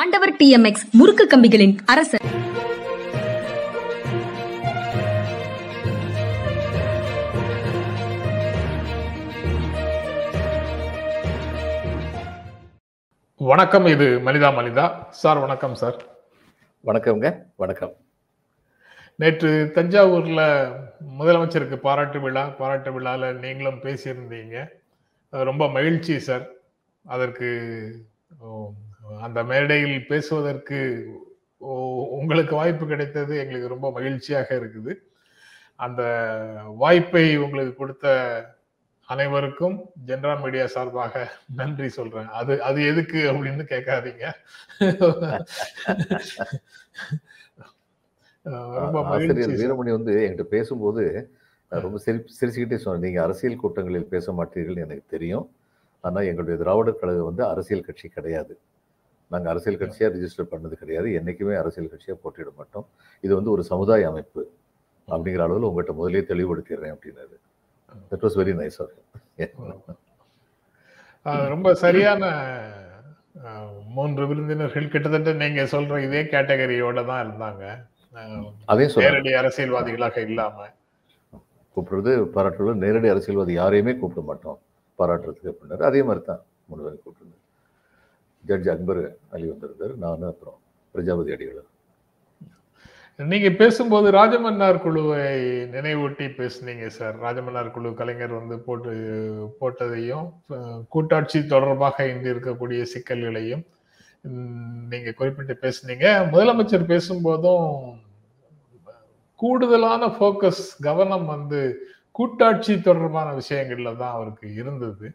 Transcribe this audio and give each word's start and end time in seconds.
ஆண்டவர் 0.00 0.32
டிஎம்எக்ஸ் 0.32 0.84
முறுக்கு 0.92 1.24
கம்பிகளின் 1.24 1.78
அரசர். 1.86 2.20
வணக்கம் 13.36 13.86
இது 13.86 14.06
மனிதா 14.18 14.50
மனிதா. 14.58 15.08
சார் 15.10 15.38
வணக்கம் 15.38 15.74
சார். 15.74 15.98
வணக்கம்ங்க 16.84 17.42
வணக்கம். 17.56 17.92
நேற்று 19.16 19.72
தஞ்சாவூர்ல 19.74 20.72
முதலமைச்சருக்கு 21.18 21.76
பாராட்டு 21.76 22.20
விழா 22.20 22.46
பாராட்டு 22.46 23.00
விழால 23.00 23.32
நீங்களும் 23.38 23.82
பேசியிருந்தீங்க. 23.82 24.68
ரொம்ப 25.30 25.68
மகிழ்ச்சி 25.68 26.18
சார். 26.18 26.48
அதற்கு 27.04 27.48
அந்த 29.26 29.40
மேடையில் 29.50 30.08
பேசுவதற்கு 30.10 30.78
உங்களுக்கு 32.18 32.54
வாய்ப்பு 32.60 32.84
கிடைத்தது 32.92 33.34
எங்களுக்கு 33.42 33.74
ரொம்ப 33.74 33.88
மகிழ்ச்சியாக 33.96 34.48
இருக்குது. 34.60 34.92
அந்த 35.84 36.02
வாய்ப்பை 36.82 37.24
உங்களுக்கு 37.44 37.74
கொடுத்த 37.80 38.06
அனைவருக்கும் 39.08 39.76
ஜென்ரா 40.08 40.34
மீடியா 40.42 40.64
சார்பாக 40.74 41.22
நன்றி 41.58 41.88
சொல்றேன். 41.96 42.28
அது 42.40 42.52
அது 42.68 42.80
எதுக்கு 42.90 43.20
அப்படின்னு 43.30 43.64
கேட்காதீங்க. 43.72 44.24
ஆசிரியர். 49.12 49.56
வீரமணி 49.62 49.92
வந்து 49.98 50.14
என்கிட்ட 50.24 50.46
பேசும்போது 50.56 51.04
ரொம்ப 51.84 51.98
சிரி 52.04 52.18
சிரிச்சுக்கிட்டே 52.38 52.78
சொன்னார். 52.84 53.04
நீங்க 53.06 53.20
அரசியல் 53.26 53.60
கூட்டங்களில் 53.62 54.12
பேச 54.14 54.32
மாட்டீர்கள் 54.38 54.84
எனக்கு 54.86 55.04
தெரியும். 55.14 55.46
ஆனா 56.04 56.20
எங்களுடைய 56.30 56.56
திராவிடர் 56.62 57.00
கழகம் 57.00 57.30
வந்து 57.30 57.44
அரசியல் 57.52 57.88
கட்சி 57.88 58.08
கிடையாது. 58.18 58.54
நாங்க 59.32 59.46
அரசியல் 59.52 59.80
கட்சியா 59.82 60.08
ரிஜிஸ்டர் 60.16 60.50
பண்ணது 60.52 60.74
கிடையாது. 60.82 61.08
என்னைக்குமே 61.18 61.54
அரசியல் 61.62 61.92
கட்சியா 61.92 62.14
போட்டியிட 62.22 62.50
மாட்டோம். 62.60 62.86
இது 63.24 63.32
வந்து 63.38 63.52
ஒரு 63.54 63.62
சமுதாய 63.72 64.08
அமைப்பு 64.12 64.42
அப்படிங்கிற 65.08 65.44
அளவில் 65.46 65.68
உங்கள்கிட்ட 65.68 65.94
முதலே 66.00 66.22
தெளிவுபடுத்திடுறேன் 66.32 66.94
அப்படின்னாரு. 66.96 67.36
That 68.10 68.24
was 68.26 68.38
very 68.42 68.54
nice 68.62 68.78
of 68.84 68.94
ரொம்ப 71.54 71.68
சரியான 71.82 72.24
மூன்று 73.96 74.22
விருந்தினர்கள் 74.30 74.92
கிட்டத்தட்ட 74.92 75.32
நீங்க 75.42 75.62
சொல்ற 75.74 75.98
இதே 76.06 76.22
கேட்டகரியோட 76.32 77.00
தான் 77.10 77.22
இருந்தாங்க. 77.24 77.62
சொன்னார் 78.94 79.04
நேரடி 79.04 79.30
அரசியல்வாதிகளாக 79.40 80.16
இல்லாம. 80.28 80.66
கூப்பிடுறது 81.74 82.12
பாராட்டுறது 82.34 82.74
நேரடி 82.84 83.08
அரசியல்வாதி 83.12 83.52
யாரையுமே 83.60 83.92
கூப்பிட 84.00 84.22
மாட்டோம். 84.30 84.58
பாராட்டுறதுக்கு 84.98 85.52
அப்படின்னாரு. 85.52 85.84
அதே 85.90 86.02
மாதிரி 86.08 86.22
தான் 86.30 86.42
மூணு 86.68 86.82
பேரும் 86.84 87.02
கூப்பிட்டுருந்தார். 87.04 87.41
ஜட்ஜ் 88.44 88.70
அக்பர் 88.74 89.02
அலி 89.34 89.46
வந்திருந்தார். 89.50 89.94
நான் 90.04 90.30
அப்புறம் 90.32 90.58
பிரஜாபதி 90.94 91.32
அடிகளும் 91.36 91.68
நீங்க 93.18 93.48
பேசும்போது 93.60 94.06
ராஜமன்னார் 94.16 94.82
குழுவை 94.84 95.24
நினைவூட்டி 95.74 96.26
பேசுனீங்க 96.38 96.86
சார். 96.96 97.16
ராஜமன்னார் 97.24 97.74
குழு 97.74 97.90
கலைஞர் 97.98 98.32
வந்து 98.38 98.56
போட்டு 98.66 98.92
போட்டதையும் 99.60 100.26
கூட்டாட்சி 100.94 101.40
தொடர்பாக 101.52 102.06
இன்று 102.12 102.32
இருக்கக்கூடிய 102.34 102.82
சிக்கல்களையும் 102.92 103.64
நீங்க 104.92 105.12
குறிப்பிட்டு 105.18 105.56
பேசுனீங்க. 105.64 106.06
முதலமைச்சர் 106.32 106.90
பேசும்போதும் 106.92 107.68
கூடுதலான 109.42 110.08
ஃபோக்கஸ் 110.16 110.64
கவனம் 110.88 111.26
வந்து 111.34 111.60
கூட்டாட்சி 112.18 112.74
தொடர்பான 112.80 113.28
விஷயங்கள்ல 113.40 113.92
தான் 114.02 114.16
அவருக்கு 114.16 114.48
இருந்தது. 114.54 115.06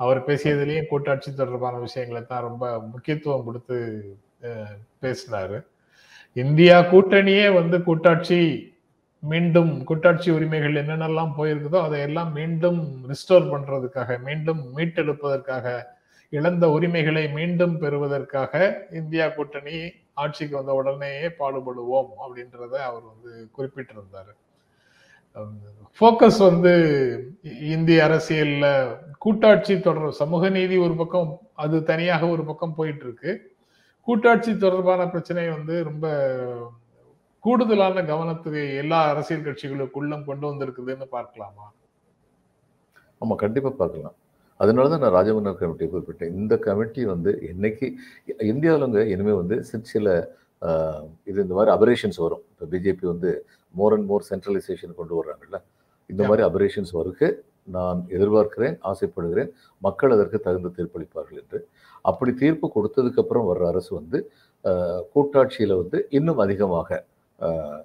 அவர் 0.00 0.20
பேசியதுலேயும் 0.28 0.90
கூட்டாட்சி 0.92 1.30
தொடர்பான 1.32 1.74
விஷயங்களை 1.86 2.22
தான் 2.22 2.46
ரொம்ப 2.48 2.64
முக்கியத்துவம் 2.92 3.46
கொடுத்து 3.48 3.76
பேசினாரு. 5.02 5.58
இந்தியா 6.36 6.76
கூட்டணியே 6.92 7.46
வந்து 7.58 7.76
கூட்டாட்சி 7.88 8.40
மீண்டும் 9.22 9.72
கூட்டாட்சி 9.88 10.28
உரிமைகள் 10.36 10.80
என்னென்னலாம் 10.80 11.36
போயிருக்குதோ 11.36 11.78
அதையெல்லாம் 11.86 12.30
மீண்டும் 12.38 12.80
ரிஸ்டோர் 13.10 13.46
பண்றதுக்காக 13.52 14.18
மீண்டும் 14.26 14.62
மீட்டெடுப்பதற்காக 14.76 15.66
இழந்த 16.32 16.64
உரிமைகளை 16.76 17.24
மீண்டும் 17.38 17.74
பெறுவதற்காக 17.82 18.52
இந்தியா 19.00 19.26
கூட்டணி 19.36 19.76
ஆட்சிக்கு 20.22 20.54
வந்த 20.58 20.72
உடனேயே 20.80 21.28
பாடுபடுவோம் 21.40 22.10
அப்படின்றத 22.22 22.74
அவர் 22.88 23.04
வந்து 23.12 23.30
குறிப்பிட்டிருந்தாரு. 23.56 24.32
ஃபோக்கஸ் 26.00 26.38
வந்து 26.46 26.72
இந்திய 27.72 27.98
அரசியல்ல 28.06 28.66
கூட்டாட்சி 29.18 29.74
தொடர் 29.80 30.18
சமூக 30.18 30.48
நீதி 30.50 30.76
ஒரு 30.84 30.94
பக்கம் 31.00 31.28
அது 31.56 31.76
தனியாக 31.90 32.28
ஒரு 32.28 32.42
பக்கம் 32.44 32.74
போயிட்டு 32.74 33.04
இருக்கு 33.06 33.32
கூட்டாட்சி 34.08 34.52
தொடர்பான 34.56 35.02
பிரச்சனை 35.08 35.44
வந்து 35.50 35.76
ரொம்ப 35.82 36.06
கூடுதலான 37.44 38.02
கவனத்துக்கு 38.10 38.62
எல்லா 38.82 38.98
அரசியல் 39.12 39.46
கட்சிகளுக்குள்ளும் 39.46 40.26
கொண்டு 40.26 40.44
வந்திருக்குதுன்னு 40.50 41.06
பார்க்கலாமா? 41.14 41.66
ஆமா 43.22 43.34
கண்டிப்பாக 43.42 43.74
பார்க்கலாம். 43.74 44.16
அதனால 44.60 44.88
தான் 44.88 45.02
நான் 45.04 45.16
ராஜமன்னர் 45.16 45.60
கமிட்டியை 45.60 45.88
குறிப்பிட்டேன். 45.90 46.34
இந்த 46.38 46.54
கமிட்டி 46.66 47.02
வந்து 47.12 47.30
என்னைக்கு 47.50 47.86
இந்தியாவிலங்க 48.50 49.00
இனிமேல் 49.14 49.40
வந்து 49.42 49.56
சில 49.64 49.82
சில 49.92 50.08
ஆஹ், 50.62 51.00
இது 51.26 51.38
இந்த 51.44 51.54
மாதிரி 51.56 51.70
அபரேஷன்ஸ் 51.72 52.18
வரும். 52.22 52.42
இப்போ 52.50 52.66
பிஜேபி 52.72 53.04
வந்து 53.10 53.30
மோர் 53.74 53.92
அண்ட் 53.92 54.04
மோர் 54.04 54.26
சென்ட்ரலைசேஷன் 54.30 54.94
கொண்டு 54.94 55.24
வர்றாங்கல்ல? 55.24 55.62
இந்த 56.06 56.26
மாதிரி 56.26 56.48
அபரேஷன்ஸ் 56.48 56.92
வருக்கு 56.92 57.44
நான் 57.64 58.04
எதிர்பார்க்கிறேன் 58.08 58.76
ஆசைப்படுகிறேன். 58.80 59.52
மக்கள் 59.78 60.10
அதற்கு 60.10 60.38
தகுந்த 60.38 60.68
தீர்ப்பளிப்பார்கள் 60.68 61.42
என்று. 61.42 61.68
அப்படி 62.02 62.32
தீர்ப்பு 62.32 62.70
கொடுத்ததுக்கு 62.74 63.18
அப்புறம் 63.18 63.54
வர்ற 63.54 63.66
அரசு 63.66 63.94
வந்து 63.94 64.30
கூட்டாட்சியில 65.14 65.76
வந்து 65.76 66.06
இன்னும் 66.10 66.38
அதிகமாக 66.38 67.04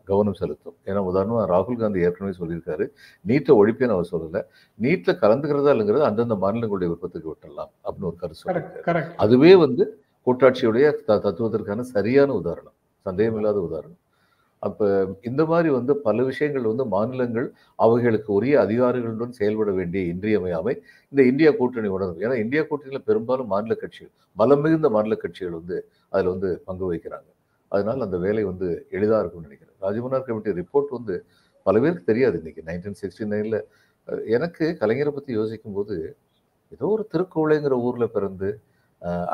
கவனம் 0.05 0.33
செலுத்தும். 0.33 0.75
ஏன்னா 0.85 0.89
உதாரணமா 0.89 1.45
ராகுல் 1.45 1.77
காந்தி 1.77 1.99
ஏற்கனவே 1.99 2.37
சொல்லியிருக்காரு. 2.37 2.89
நீட்டை 3.27 3.51
ஒழிப்பேன்னு 3.51 3.89
அவர் 3.89 4.07
சொல்லலை. 4.11 4.45
நீட்ல 4.81 5.11
கலந்துக்கிறதா 5.11 5.71
இல்லைங்கிறது 5.71 5.99
அந்தந்த 5.99 6.35
மாநிலங்களுடைய 6.41 6.67
விருப்பத்துக்கு 6.67 7.29
விட்டுடலாம் 7.29 7.69
அப்படின்னு 7.83 8.01
ஒரு 8.01 8.15
கருத்து 8.15 8.51
சொல்லியிருக்காரு. 8.51 9.15
அதுவே 9.15 9.55
வந்து 9.55 10.01
கூட்டாட்சியுடைய 10.25 11.03
த- 11.03 11.15
தத்துவத்திற்கான 11.15 11.79
சரியான 11.79 12.33
உதாரணம். 12.33 12.73
சந்தேகமில்லாத 13.05 13.61
உதாரணம். 13.61 13.97
அப்போ 14.63 14.85
இந்த 15.29 15.41
மாதிரி 15.51 15.69
வந்து 15.77 15.93
பல 16.07 16.23
விஷயங்கள் 16.29 16.65
வந்து 16.71 16.85
மாநிலங்கள் 16.93 17.47
அவைகளுக்கு 17.79 18.29
உரிய 18.37 18.55
அதிகாரிகளுடன் 18.65 19.35
செயல்பட 19.39 19.71
வேண்டிய 19.79 20.01
இன்றியமையாமை 20.13 20.73
இந்த 21.13 21.21
இந்தியா 21.31 21.51
கூட்டணி 21.59 21.89
உணர்வு. 21.97 22.17
ஏன்னா 22.25 22.35
இந்தியா 22.43 22.63
கூட்டணியில் 22.69 23.05
பெரும்பாலும் 23.09 23.51
மாநில 23.53 23.75
கட்சிகள் 23.83 24.13
பலம் 24.37 24.63
மிகுந்த 24.65 24.89
மாநில 24.95 25.15
கட்சிகள் 25.23 25.57
வந்து 25.59 25.77
அதில் 26.13 26.31
வந்து 26.33 26.49
பங்கு 26.67 26.85
வகிக்கிறாங்க. 26.89 27.29
அதனால் 27.71 28.05
அந்த 28.07 28.17
வேலை 28.25 28.43
வந்து 28.51 28.67
எளிதாக 28.97 29.21
இருக்கும்னு 29.23 29.47
நினைக்கிறேன். 29.49 29.77
ராஜமன்னார் 29.85 30.27
கமிட்டி 30.27 30.57
ரிப்போர்ட் 30.61 30.91
வந்து 30.97 31.15
பல 31.65 31.75
பேருக்கு 31.83 32.09
தெரியாது 32.11 32.35
இன்னைக்கு. 32.41 32.61
நைன்டீன் 32.69 32.99
சிக்ஸ்டி 33.01 33.25
நைனில் 33.33 33.59
எனக்கு 34.37 34.65
கலைஞரை 34.81 35.11
பற்றி 35.15 35.31
யோசிக்கும் 35.39 35.75
போது 35.77 35.95
ஏதோ 36.75 36.85
ஒரு 36.95 37.03
திருக்கோளைங்கிற 37.13 37.75
ஊரில் 37.87 38.13
பிறந்து 38.15 38.49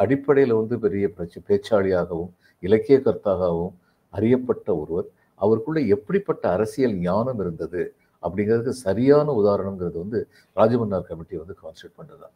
அடிப்படையில் 0.02 0.60
வந்து 0.60 0.76
பெரிய 0.86 1.06
பிரச்ச 1.16 1.36
பேச்சாளியாகவும் 1.50 2.32
இலக்கிய 2.64 2.98
கர்த்தாகவும் 3.06 3.74
அறியப்பட்ட 4.14 4.70
ஒருவர். 4.82 5.08
அவருக்குள்ள 5.42 5.80
எப்படிப்பட்ட 5.96 6.44
அரசியல் 6.56 6.96
ஞானம் 7.08 7.40
இருந்தது 7.46 7.84
அப்படிங்கிறதுக்கு 8.24 8.84
சரியான 8.88 9.28
உதாரணங்கிறது 9.42 9.98
வந்து 10.04 10.20
ராஜமன்னார் 10.58 11.08
கமிட்டி 11.10 11.36
வந்து 11.44 11.56
கான்ஸ்டியூட் 11.64 11.98
பண்ணுறது 12.00 12.28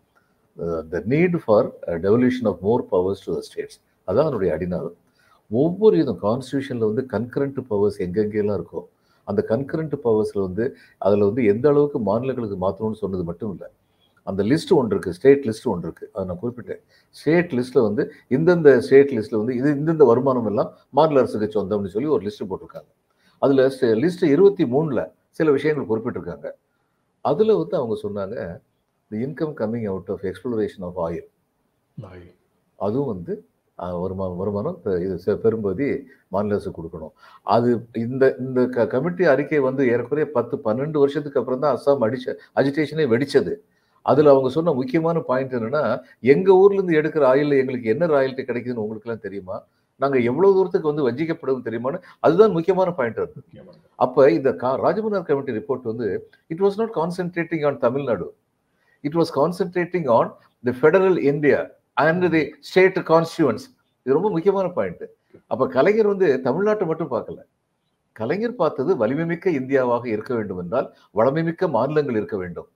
the 0.94 1.02
need 1.14 1.38
for 1.44 1.68
devolution 2.06 2.50
of 2.52 2.62
more 2.68 2.84
powers 2.94 3.24
to 3.26 3.32
the 3.38 3.42
states 3.48 3.80
அதான் 4.08 4.28
அதனுடைய 4.28 4.52
அடிநாதம். 4.56 4.98
ஒவ்வொரு 5.52 5.96
இதுவும் 6.02 6.22
கான்ஸ்டியூஷனில் 6.28 6.90
வந்து 6.90 7.04
கன்கரண்ட் 7.16 7.60
பவர்ஸ் 7.72 8.00
எங்கெங்கெல்லாம் 8.06 8.58
இருக்கோ 8.60 8.82
அந்த 9.28 9.42
கன்கரண்ட் 9.52 9.96
பவர்ஸில் 10.06 10.46
வந்து 10.48 10.66
அதில் 11.06 11.28
வந்து 11.30 11.42
எந்த 11.54 11.66
அளவுக்கு 11.74 12.00
மாநிலங்களுக்கு 12.10 12.58
மாற்றணும்னு 12.66 13.02
சொன்னது 13.04 13.24
மட்டும் 13.30 13.52
இல்லை. 13.56 13.68
அந்த 14.30 14.42
லிஸ்ட் 14.52 14.74
ஒன்று 14.78 14.94
இருக்கு 14.96 15.16
ஸ்டேட் 15.18 15.46
லிஸ்ட் 15.50 15.68
ஒன்று 15.74 15.88
இருக்கு. 15.88 16.06
அதை 16.14 16.24
நான் 16.30 16.42
குறிப்பிட்டேன். 16.44 16.82
ஸ்டேட் 17.20 17.52
லிஸ்ட்ல 17.58 17.82
வந்து 17.88 18.04
இந்தந்த 18.38 18.78
ஸ்டேட் 18.86 19.14
லிஸ்ட்ல 19.18 19.40
வந்து 19.42 19.56
இது 19.60 19.70
இந்தந்த 19.82 20.06
வருமானம் 20.12 20.50
எல்லாம் 20.52 20.72
மாநில 21.00 21.22
அரசுக்கு 21.24 21.48
சொந்தம்னு 21.58 21.94
சொல்லி 21.96 22.10
ஒரு 22.16 22.24
லிஸ்ட் 22.28 22.50
போட்டிருக்காங்க. 22.52 22.90
அதுல 23.42 23.68
லிஸ்ட் 24.04 24.26
இருபத்தி 24.36 24.66
மூணுல 24.76 25.02
சில 25.40 25.52
விஷயங்கள் 25.58 25.90
குறிப்பிட்டிருக்காங்க. 25.92 26.48
அதுல 27.26 27.56
வந்து 27.62 27.76
அவங்க 27.80 27.96
சொன்னாங்க 28.06 28.36
the 29.12 29.20
income 29.26 29.54
coming 29.62 29.88
out 29.92 30.12
of 30.16 30.26
exploration 30.32 30.86
of 30.90 31.00
oil. 31.06 31.28
அதுவும் 32.80 33.12
வந்து 33.14 33.34
வருமானம் 34.04 34.40
வருமானம் 34.42 34.78
இது 35.04 35.36
பெரும்பகுதி 35.44 35.88
மாநில 36.34 36.56
அரசு 36.58 36.72
கொடுக்கணும். 36.78 37.14
அது 37.56 37.70
இந்த 38.04 38.24
இந்த 38.46 38.62
க 38.76 38.86
கமிட்டி 38.94 39.24
அறிக்கை 39.34 39.60
வந்து 39.68 39.84
ஏறக்குறைய 39.94 40.26
பத்து 40.38 40.56
பன்னெண்டு 40.66 40.98
வருஷத்துக்கு 41.04 41.40
அப்புறம் 41.42 41.64
தான் 41.64 41.76
அஸ்ஸாம் 41.76 42.04
அடிச்ச 42.08 42.36
அஜிடேஷனே 42.62 43.06
வெடிச்சது. 43.14 43.54
அதுல 44.06 44.32
அவங்க 44.34 44.50
சொன்ன 44.56 44.74
முக்கியமான 44.80 45.20
பாயிண்ட் 45.30 45.56
என்னன்னா 45.58 45.84
எங்க 46.34 46.50
ஊர்ல 46.62 46.78
இருந்து 46.78 46.98
எடுக்கிற 47.00 47.24
ஆயில் 47.32 47.60
எங்களுக்கு 47.62 47.92
என்ன 47.94 48.08
ராயல்ட்டி 48.16 48.44
கிடைக்குதுன்னு 48.50 48.84
உங்களுக்கு 48.86 49.08
எல்லாம் 49.10 49.26
தெரியுமா? 49.28 49.58
நாங்க 50.02 50.18
எவ்வளவு 50.30 50.56
தூரத்துக்கு 50.58 50.92
வந்து 50.92 51.06
வஞ்சிக்கப்படுவோம் 51.08 51.66
தெரியுமான்னு? 51.68 52.00
அதுதான் 52.26 52.56
முக்கியமான 52.58 52.90
பாயிண்ட் 53.00 53.20
இருக்கு 53.22 53.42
அப்ப 54.00 54.30
இந்த 54.38 54.50
கா 54.62 54.70
ராஜமன்னார் 54.86 55.28
கமிட்டி 55.30 55.58
ரிப்போர்ட் 55.60 55.90
வந்து 55.92 56.08
it 56.54 56.64
was 56.66 56.80
not 56.82 56.94
concentrating 57.00 57.66
on 57.70 57.80
Tamil Nadu 57.86 58.28
it 59.04 59.18
was 59.22 59.34
concentrating 59.40 60.10
on 60.18 60.32
the 60.64 60.74
federal 60.80 61.20
India 61.32 61.60
and 62.06 62.28
the 62.36 62.44
state 62.70 63.00
constituents 63.12 63.66
இது 64.06 64.18
ரொம்ப 64.18 64.30
முக்கியமான 64.36 64.68
பாயிண்ட் 64.80 65.06
அப்ப 65.54 65.64
கலைஞர் 65.76 66.12
வந்து 66.12 66.28
தமிழ்நாட்டை 66.46 66.86
மட்டும் 66.90 67.12
பார்க்கல. 67.14 67.40
கலைஞர் 68.16 68.60
பார்த்தது 68.62 68.92
வலிமைமிக்க 69.02 69.48
இந்தியாவாக 69.60 70.06
இருக்க 70.16 70.32
வேண்டும் 70.38 70.60
என்றால் 70.64 70.88
வளமைமிக்க 71.20 71.68
மாநிலங்கள் 71.76 72.18
இருக்க 72.20 72.38
வேண்டும். 72.38 72.68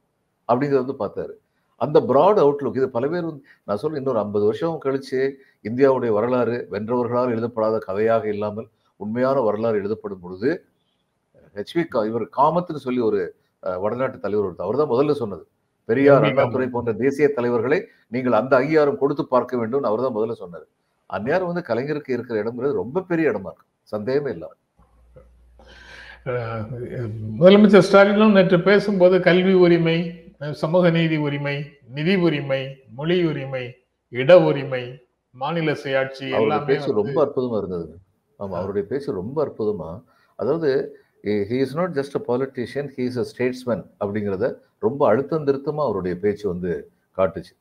அப்படிங்கிறத 0.50 0.84
வந்து 0.84 1.02
பார்த்தாரு. 1.04 1.34
அந்த 1.82 1.98
பிராட் 2.10 2.40
அவுட்லுக் 2.44 2.80
இது 2.80 2.88
பல 2.96 3.06
பேர் 3.12 3.26
நான் 3.68 3.80
சொல்றேன் 3.82 4.02
இன்னொரு 4.02 4.20
ஐம்பது 4.24 4.46
வருஷம் 4.50 4.76
கழிச்சு 4.86 5.20
இந்தியாவுடைய 5.70 6.12
வரலாறு 6.18 6.58
வென்றவர்களால் 6.74 7.34
எழுதப்படாத 7.36 7.80
கதையாக 7.88 8.24
இல்லாமல் 8.36 8.68
உண்மையான 9.00 9.38
வரலாறு 9.48 9.80
எழுதப்படும் 9.82 10.24
பொழுது 10.26 10.50
ஹெச்வி 11.58 11.84
இவர் 12.10 12.26
காமத்னு 12.40 12.86
சொல்லி 12.86 13.02
ஒரு 13.10 13.22
வடநாட்டு 13.84 14.18
தலைவர் 14.24 14.46
ஒருத்தர் 14.48 14.68
அவர் 14.68 14.80
தான் 14.82 14.92
முதல்ல 14.94 15.14
சொன்னது. 15.20 15.44
பெரியார். 15.90 16.26
அண்ணாதுரை 16.28 16.68
போன்ற 16.74 16.92
தேசிய 17.02 17.28
தலைவர்களை 17.38 17.80
நீங்கள் 18.14 18.40
அந்த 18.40 18.54
அங்கீகாரம் 18.60 19.00
கொடுத்து 19.02 19.24
பார்க்க 19.34 19.60
வேண்டும் 19.62 19.88
அவர் 19.90 20.06
தான் 20.06 20.16
முதல்ல 20.18 20.36
சொன்னார். 20.44 20.66
அந்நேரம் 21.10 21.50
வந்து 21.52 21.64
கலைஞருக்கு 21.70 22.16
இருக்கிற 22.16 22.36
இடம்ங்கிறது 22.44 22.82
ரொம்ப 22.82 23.04
பெரிய 23.12 23.32
இடமா 23.32 23.52
இருக்கு. 23.52 23.68
சந்தேகமே 23.94 24.32
இல்லாம 24.36 24.54
முதலமைச்சர் 27.40 27.86
ஸ்டாலினும் 27.88 28.36
நேற்று 28.38 28.58
பேசும்போது 28.68 29.16
கல்வி 29.26 29.54
உரிமை 29.64 29.98
சமூக 30.42 30.90
நீதி 30.90 31.18
உரிமை 31.18 31.56
நிதி 31.90 32.16
உரிமை 32.18 32.62
மொழி 32.96 33.18
உரிமை 33.26 33.64
இட 34.14 34.32
உரிமை 34.42 34.84
மாநில 35.36 35.74
சுயாட்சி 35.74 36.26
எல்லாமே 36.40 36.68
பேச்சு 36.70 36.92
ரொம்ப 36.92 37.18
அற்புதமா 37.26 37.58
இருந்தது 37.58 37.88
ஆமா 38.40 38.56
அவருடைய 38.60 38.84
பேச்சு 38.88 39.10
ரொம்ப 39.12 39.38
அற்புதமா. 39.46 39.90
அதாவது 40.40 40.70
he 41.50 41.58
is 41.66 41.76
not 41.76 41.94
just 42.00 42.16
a 42.20 42.22
politician 42.30 42.90
he 42.96 43.04
is 43.04 43.18
a 43.18 43.26
statesman 43.32 43.84
அப்படிங்கிறத 44.02 44.48
ரொம்ப 44.80 45.02
அழுத்தம் 45.08 45.48
திருத்தமா 45.48 45.84
அவருடைய 45.88 46.16
பேச்சு 46.20 46.46
வந்து 46.48 46.72
காட்டுச்சு. 47.18 47.54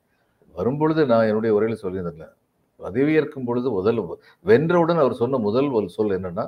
வரும்பொழுது 0.55 1.03
நான் 1.07 1.29
என்னுடைய 1.31 1.53
உரையில் 1.55 1.83
சொல்லியிருந்தேன் 1.85 2.33
பதவியேற்கும் 2.81 3.47
பொழுது 3.49 3.69
முதல் 3.71 4.01
வென்றவுடன் 4.45 5.03
அவர் 5.05 5.21
சொன்ன 5.23 5.39
முதல் 5.39 5.71
ஒரு 5.71 5.89
சொல் 5.91 6.17
என்னன்னா 6.19 6.47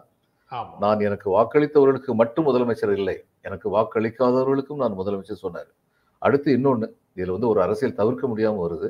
நான் 0.82 1.00
எனக்கு 1.00 1.28
வாக்களித்தவர்களுக்கு 1.30 2.12
மட்டும் 2.14 2.46
முதலமைச்சர் 2.48 2.94
இல்லை 2.98 3.16
எனக்கு 3.42 3.68
வாக்களிக்காதவர்களுக்கும் 3.76 4.82
நான் 4.82 4.98
முதலமைச்சர் 5.00 5.44
சொன்னார். 5.46 5.70
அடுத்து 6.26 6.48
இன்னொன்று 6.58 6.86
இதில் 7.18 7.34
வந்து 7.36 7.48
ஒரு 7.52 7.60
அரசியல் 7.64 7.98
தவிர்க்க 8.00 8.26
முடியாமல் 8.32 8.62
வருது. 8.64 8.88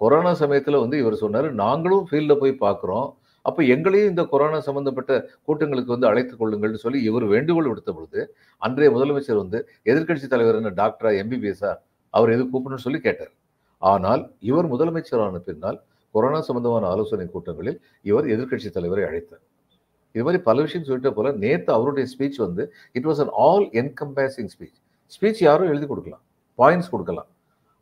கொரோனா 0.00 0.32
சமயத்தில் 0.42 0.82
வந்து 0.82 0.96
இவர் 1.02 1.22
சொன்னார் 1.24 1.48
நாங்களும் 1.62 2.04
ஃபீல்டில் 2.08 2.40
போய் 2.42 2.62
பார்க்குறோம் 2.64 3.08
அப்போ 3.44 3.60
எங்களையும் 3.74 4.10
இந்த 4.12 4.22
கொரோனா 4.32 4.58
சம்மந்தப்பட்ட 4.68 5.12
கூட்டங்களுக்கு 5.46 5.92
வந்து 5.94 6.08
அழைத்துக் 6.10 6.40
கொள்ளுங்கள்னு 6.40 6.80
சொல்லி 6.84 6.98
இவர் 7.08 7.26
வேண்டுகோள் 7.34 7.68
விடுத்த 7.70 7.90
பொழுது 7.98 8.20
அன்றைய 8.66 8.88
முதலமைச்சர் 8.96 9.40
வந்து 9.42 9.58
எதிர்க்கட்சி 9.90 10.26
தலைவர் 10.32 10.58
என்ன 10.60 10.72
டாக்டரா 10.80 11.10
எம்பிபிஎஸ்ஆ 11.22 11.70
அவர் 12.14 12.32
எது 12.34 12.42
கூப்பிடணும்னு 12.52 12.86
சொல்லி 12.86 13.00
கேட்டார். 13.06 13.32
ஆனால் 13.82 14.22
இவர் 14.50 14.68
முதலமைச்சரான 14.72 15.40
பின்னால் 15.48 15.78
கொரோனா 16.14 16.40
சம்பந்தமான 16.48 16.86
ஆலோசனை 16.94 17.26
கூட்டங்களில் 17.34 17.78
இவர் 18.10 18.26
எதிர்க்கட்சி 18.34 18.70
தலைவரை 18.76 19.04
அழைத்தார். 19.08 19.42
இது 20.14 20.24
மாதிரி 20.26 20.40
பல 20.48 20.56
விஷயம் 20.66 20.86
சொல்லிட்ட 20.86 21.10
போல 21.16 21.32
நேற்று 21.44 21.70
அவருடைய 21.76 22.06
ஸ்பீச் 22.12 22.38
வந்து 22.46 22.62
it 22.98 23.08
was 23.10 23.22
an 23.24 23.32
all 23.46 23.66
encompassing 23.82 24.50
speech 24.54 24.78
speech 25.14 25.40
யாரும் 25.48 25.70
எழுதி 25.72 25.86
கொடுக்கலாம். 25.92 26.24
பாயிண்ட்ஸ் 26.60 26.92
கொடுக்கலாம். 26.94 27.28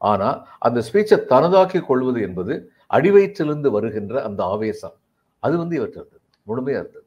ஆனால் 0.01 0.37
அந்த 0.67 0.79
ஸ்பீச்சை 0.89 1.17
தனதாக்கி 1.33 1.81
கொள்வது 1.91 2.19
என்பது 2.29 2.55
அடிவயிற்றிலிருந்து 2.97 3.71
வருகின்ற 3.77 4.15
அந்த 4.29 4.41
ஆவேசம். 4.55 4.97
அது 5.43 5.55
வந்து 5.63 5.75
இவற்றை 5.79 5.99
இருந்தது 6.01 6.25
முழுமையா 6.47 6.81
இருந்தது 6.83 7.07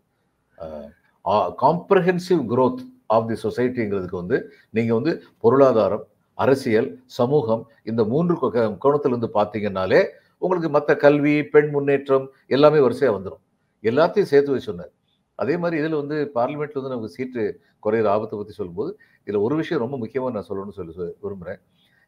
காம்ப்ரஹென்சிவ் 1.66 2.42
growth 2.54 2.82
ஆஃப் 3.16 3.28
தி 3.30 3.36
சொசைட்டிங்கிறதுக்கு 3.44 4.22
வந்து 4.22 4.38
நீங்கள் 4.78 4.98
வந்து 5.00 5.14
பொருளாதாரம் 5.44 6.06
அரசியல் 6.38 6.90
சமூகம் 7.20 7.64
இந்த 7.90 8.02
மூன்று 8.12 8.36
கோணத்திலிருந்து 8.84 9.30
பார்த்தீங்கன்னாலே 9.38 10.02
உங்களுக்கு 10.44 10.70
மற்ற 10.76 10.92
கல்வி 11.04 11.34
பெண் 11.54 11.70
முன்னேற்றம் 11.76 12.26
எல்லாமே 12.56 12.80
வரிசையாக 12.86 13.16
வந்துடும் 13.18 13.44
எல்லாத்தையும் 13.84 14.32
சேர்த்து 14.32 14.54
வச்சு 14.54 14.70
சொன்னார். 14.70 14.92
அதே 15.40 15.56
மாதிரி 15.62 15.76
இதில் 15.82 16.00
வந்து 16.02 16.18
பார்லிமெண்ட்ல 16.38 16.80
வந்து 16.80 16.94
நமக்கு 16.94 17.16
சீட்டு 17.18 17.44
குறையிற 17.86 18.08
ஆபத்தை 18.14 18.36
பற்றி 18.38 18.54
சொல்லும்போது 18.60 18.92
இதில் 19.28 19.44
ஒரு 19.46 19.56
விஷயம் 19.60 19.84
ரொம்ப 19.84 19.98
முக்கியமாக 19.98 20.34
நான் 20.36 20.48
சொல்லணும்னு 20.50 20.78
சொல்லி 20.78 20.94
விரும்புகிறேன் 21.24 21.62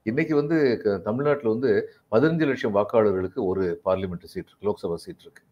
இன்னைக்கு 0.06 0.33
வந்து 0.38 0.57
தமிழ்நாட்டில் 1.06 1.51
வந்து 1.51 1.71
பதினஞ்சு 2.12 2.45
லட்சம் 2.50 2.75
வாக்காளர்களுக்கு 2.77 3.39
ஒரு 3.51 3.65
பார்லிமெண்ட் 3.86 4.25
சீட் 4.31 4.50
இருக்கு 4.50 4.68
லோக்சபா 4.68 4.98
சீட் 5.04 5.24
இருக்கு. 5.25 5.44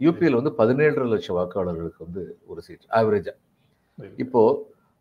யூபியில் 0.00 0.36
வந்து 0.36 0.52
பதினேழரை 0.58 1.06
லட்சம் 1.12 1.38
வாக்காளர்களுக்கு 1.38 2.00
வந்து 2.06 2.22
ஒரு 2.48 2.60
சீட் 2.66 2.86
ஆவரேஜா 2.98 3.34
இப்போ 4.18 4.42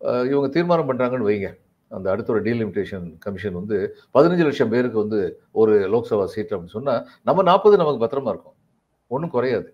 அஹ், 0.01 0.25
இவங்க 0.31 0.47
தீர்மானம் 0.55 0.89
பண்றாங்கன்னு 0.89 1.27
வைங்க. 1.29 1.49
அந்த 1.91 2.07
அடுத்த 2.13 2.29
ஒரு 2.33 2.41
டீலிமிட்டேஷன் 2.47 3.05
கமிஷன் 3.23 3.57
வந்து 3.59 3.77
பதினஞ்சு 4.15 4.43
லட்சம் 4.47 4.71
பேருக்கு 4.73 4.99
வந்து 4.99 5.19
ஒரு 5.55 5.73
லோக்சபா 5.93 6.25
சீட் 6.33 6.51
அப்படின்னு 6.51 6.77
சொன்னா 6.77 6.95
நம்ம 7.27 7.43
நாற்பது 7.43 7.75
நமக்கு 7.81 8.03
பத்திரமா 8.03 8.31
இருக்கும். 8.33 8.57
ஒன்றும் 9.11 9.33
குறையாது. 9.35 9.69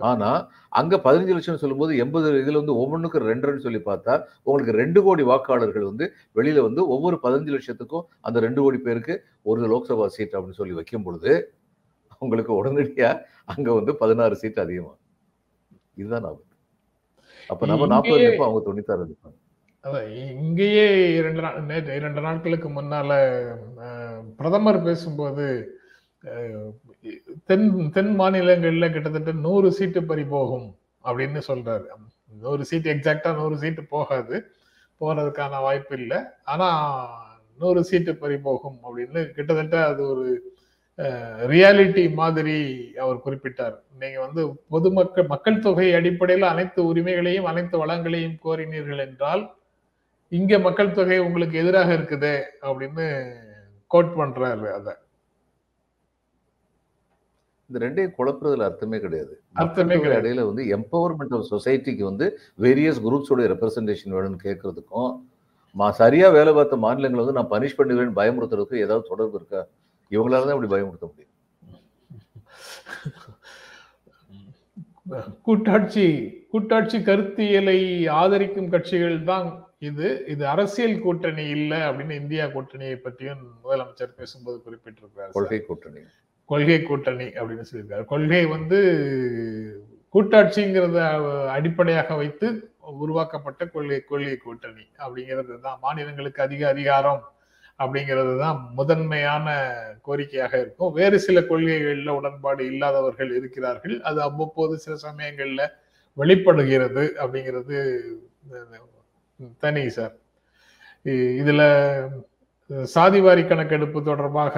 ஆனா 0.00 0.30
அங்க 0.72 0.94
பதினஞ்சு 0.98 1.34
லட்சம் 1.34 1.60
சொல்லும்போது 1.60 1.92
எண்பது 1.96 2.28
இதுல 2.42 2.60
வந்து 2.62 2.74
ஒவ்வொன்றுக்கும் 2.74 3.28
ரெண்டுன்னு 3.28 3.64
சொல்லி 3.66 3.80
பார்த்தா 3.82 4.14
உங்களுக்கு 4.46 4.74
ரெண்டு 4.76 5.02
கோடி 5.02 5.24
வாக்காளர்கள் 5.24 5.88
வந்து 5.90 6.06
வெளியில 6.36 6.62
வந்து 6.62 6.82
ஒவ்வொரு 6.88 7.18
பதினஞ்சு 7.22 7.54
லட்சத்துக்கும் 7.54 8.06
அந்த 8.20 8.40
ரெண்டு 8.40 8.62
கோடி 8.62 8.80
பேருக்கு 8.80 9.16
ஒரு 9.44 9.70
லோக்சபா 9.74 10.08
சீட் 10.08 10.36
அப்படின்னு 10.36 10.60
சொல்லி 10.60 10.78
வைக்கும் 10.78 11.06
பொழுது 11.06 11.32
உங்களுக்கு 12.22 12.52
உடனடியா 12.54 13.10
அங்க 13.46 13.68
வந்து 13.72 13.92
பதினாறு 13.94 14.36
சீட் 14.36 14.64
அதிகமாகும் 14.64 15.04
இதுதான் 15.96 16.26
ஆபத்து 16.26 16.54
அப்ப 17.50 17.66
நம்ம 17.66 17.86
நாற்பது 17.86 18.24
இருப்போம் 18.24 18.48
அவங்க 18.48 18.62
தொண்ணூத்தாறு 18.64 19.06
இருப்பாங்க 19.06 19.36
இங்கேயே 20.38 20.86
இரண்டு 21.18 21.40
நாள் 21.40 21.58
நேற்று 21.62 21.92
இரண்டு 21.94 22.20
நாட்களுக்கு 22.20 22.68
முன்னால 22.68 23.10
பிரதமர் 24.38 24.80
பேசும்போது 24.82 25.46
தென் 27.48 27.66
தென் 27.94 28.12
மாநிலங்களில் 28.20 28.92
கிட்டத்தட்ட 28.94 29.32
நூறு 29.46 29.68
சீட்டு 29.78 30.00
பறி 30.10 30.24
போகும் 30.34 30.68
அப்படின்னு 31.04 31.40
சொல்றாரு. 31.50 31.86
நூறு 32.44 32.62
சீட்டு 32.70 32.88
எக்ஸாக்டா 32.94 33.30
நூறு 33.40 33.56
சீட்டு 33.62 33.82
போகாது. 33.94 34.36
போறதுக்கான 35.00 35.60
வாய்ப்பு 35.66 35.94
இல்லை. 36.02 36.18
ஆனா 36.52 36.68
நூறு 37.60 37.80
சீட்டு 37.90 38.12
பறி 38.22 38.36
போகும் 38.46 38.78
அப்படின்னு 38.86 39.20
கிட்டத்தட்ட 39.36 39.76
அது 39.90 40.02
ஒரு 40.12 40.26
ரியாலிட்டி 41.52 42.04
மாதிரி 42.20 42.56
அவர் 43.02 43.24
குறிப்பிட்டார். 43.24 43.76
நீங்க 44.00 44.18
வந்து 44.26 44.42
பொதுமக்கள் 44.74 45.30
மக்கள் 45.32 45.62
தொகை 45.66 45.88
அடிப்படையில் 45.98 46.52
அனைத்து 46.52 46.80
உரிமைகளையும் 46.90 47.48
அனைத்து 47.50 47.76
வளங்களையும் 47.84 48.38
கோரினீர்கள் 48.44 49.04
என்றால் 49.06 49.44
இங்க 50.32 50.58
மக்கள் 50.58 50.96
தொகை 50.96 51.18
உங்களுக்கு 51.18 51.56
எதிராக 51.62 51.90
இருக்குது 51.98 52.34
அப்படின்னு 52.68 53.06
கோட் 53.86 54.12
பண்றாரு 54.20 54.68
அதை. 54.78 54.94
இந்த 57.70 57.78
ரெண்டையும் 57.84 58.14
குழப்புறதுல 58.18 58.66
அர்த்தமே 58.68 58.98
கிடையாது. 59.04 59.32
அர்த்தமே 59.62 59.96
கிடையாது. 59.96 60.22
இடையில 60.22 60.44
வந்து 60.50 60.62
எம்பவர்மெண்ட் 60.76 61.34
ஆஃப் 61.38 61.48
சொசைட்டிக்கு 61.54 62.04
வந்து 62.10 62.26
வேரியஸ் 62.64 63.00
குரூப்ஸோட 63.06 63.48
ரெப்ரசன்டேஷன் 63.54 64.14
வேணும்னு 64.16 64.44
கேட்கறதுக்கும் 64.46 65.10
மா 65.76 65.86
சரியா 66.00 66.28
வேலை 66.36 66.52
பார்த்த 66.52 66.76
மாநிலங்களை 66.84 67.22
வந்து 67.22 67.38
நான் 67.38 67.52
பனிஷ் 67.54 67.78
பண்ணுவேன்னு 67.78 68.18
பயமுறுத்துறதுக்கும் 68.20 68.84
ஏதாவது 68.84 69.10
தொடர்பு 69.10 69.36
இருக்கா? 69.40 69.60
இவங்களால 70.10 70.46
தான் 70.46 70.56
இப்படி 70.56 70.72
பயமுறுத்த 70.74 71.06
முடியும். 71.10 71.34
கூட்டாட்சி 75.46 76.06
கூட்டாட்சி 76.52 76.98
கருத்தியலை 77.08 77.78
ஆதரிக்கும் 78.20 78.70
கட்சிகள் 78.74 79.18
தான் 79.30 79.48
இது. 79.88 80.08
இது 80.32 80.42
அரசியல் 80.52 81.02
கூட்டணி 81.04 81.44
இல்ல 81.56 81.72
அப்படின்னு 81.88 82.14
இந்தியா 82.22 82.46
கூட்டணியை 82.56 82.96
பற்றியும் 83.06 83.42
முதலமைச்சர் 83.64 84.16
பேசும்போது 84.20 84.58
குறிப்பிட்டிருக்கிறார். 84.66 85.34
கொள்கை 85.36 85.60
கூட்டணி. 85.68 86.02
கொள்கை 86.50 86.78
கூட்டணி 86.82 87.28
அப்படின்னு 87.38 87.68
சொல்லியிருக்காரு. 87.68 88.04
கொள்கை 88.12 88.42
வந்து 88.56 88.78
கூட்டாட்சிங்கிறத 90.14 90.98
அடிப்படையாக 91.56 92.14
வைத்து 92.20 92.46
உருவாக்கப்பட்ட 93.04 93.62
கொள்கை 93.74 93.98
கொள்கை 94.10 94.36
கூட்டணி 94.44 94.84
அப்படிங்கிறது 95.04 95.56
தான் 95.66 95.80
மாநிலங்களுக்கு 95.86 96.40
அதிக 96.46 96.62
அதிகாரம் 96.74 97.20
அப்படிங்கிறது 97.80 98.32
தான் 98.44 98.56
முதன்மையான 98.78 99.46
கோரிக்கையாக 100.06 100.54
இருக்கும். 100.62 100.94
வேறு 101.00 101.16
சில 101.26 101.38
கொள்கைகளில் 101.50 102.16
உடன்பாடு 102.18 102.62
இல்லாதவர்கள் 102.70 103.30
இருக்கிறார்கள். 103.40 103.96
அது 104.08 104.18
அவ்வப்போது 104.28 104.76
சில 104.84 104.94
சமயங்களில் 105.06 105.64
வெளிப்படுகிறது 106.16 107.04
அப்படிங்கிறது 107.22 107.76
தனி 109.64 109.82
சார். 109.98 110.14
இதில் 111.04 111.36
இதுல 111.40 111.64
சாதிவாரி 112.94 113.42
கணக்கெடுப்பு 113.50 113.98
தொடர்பாக 114.08 114.56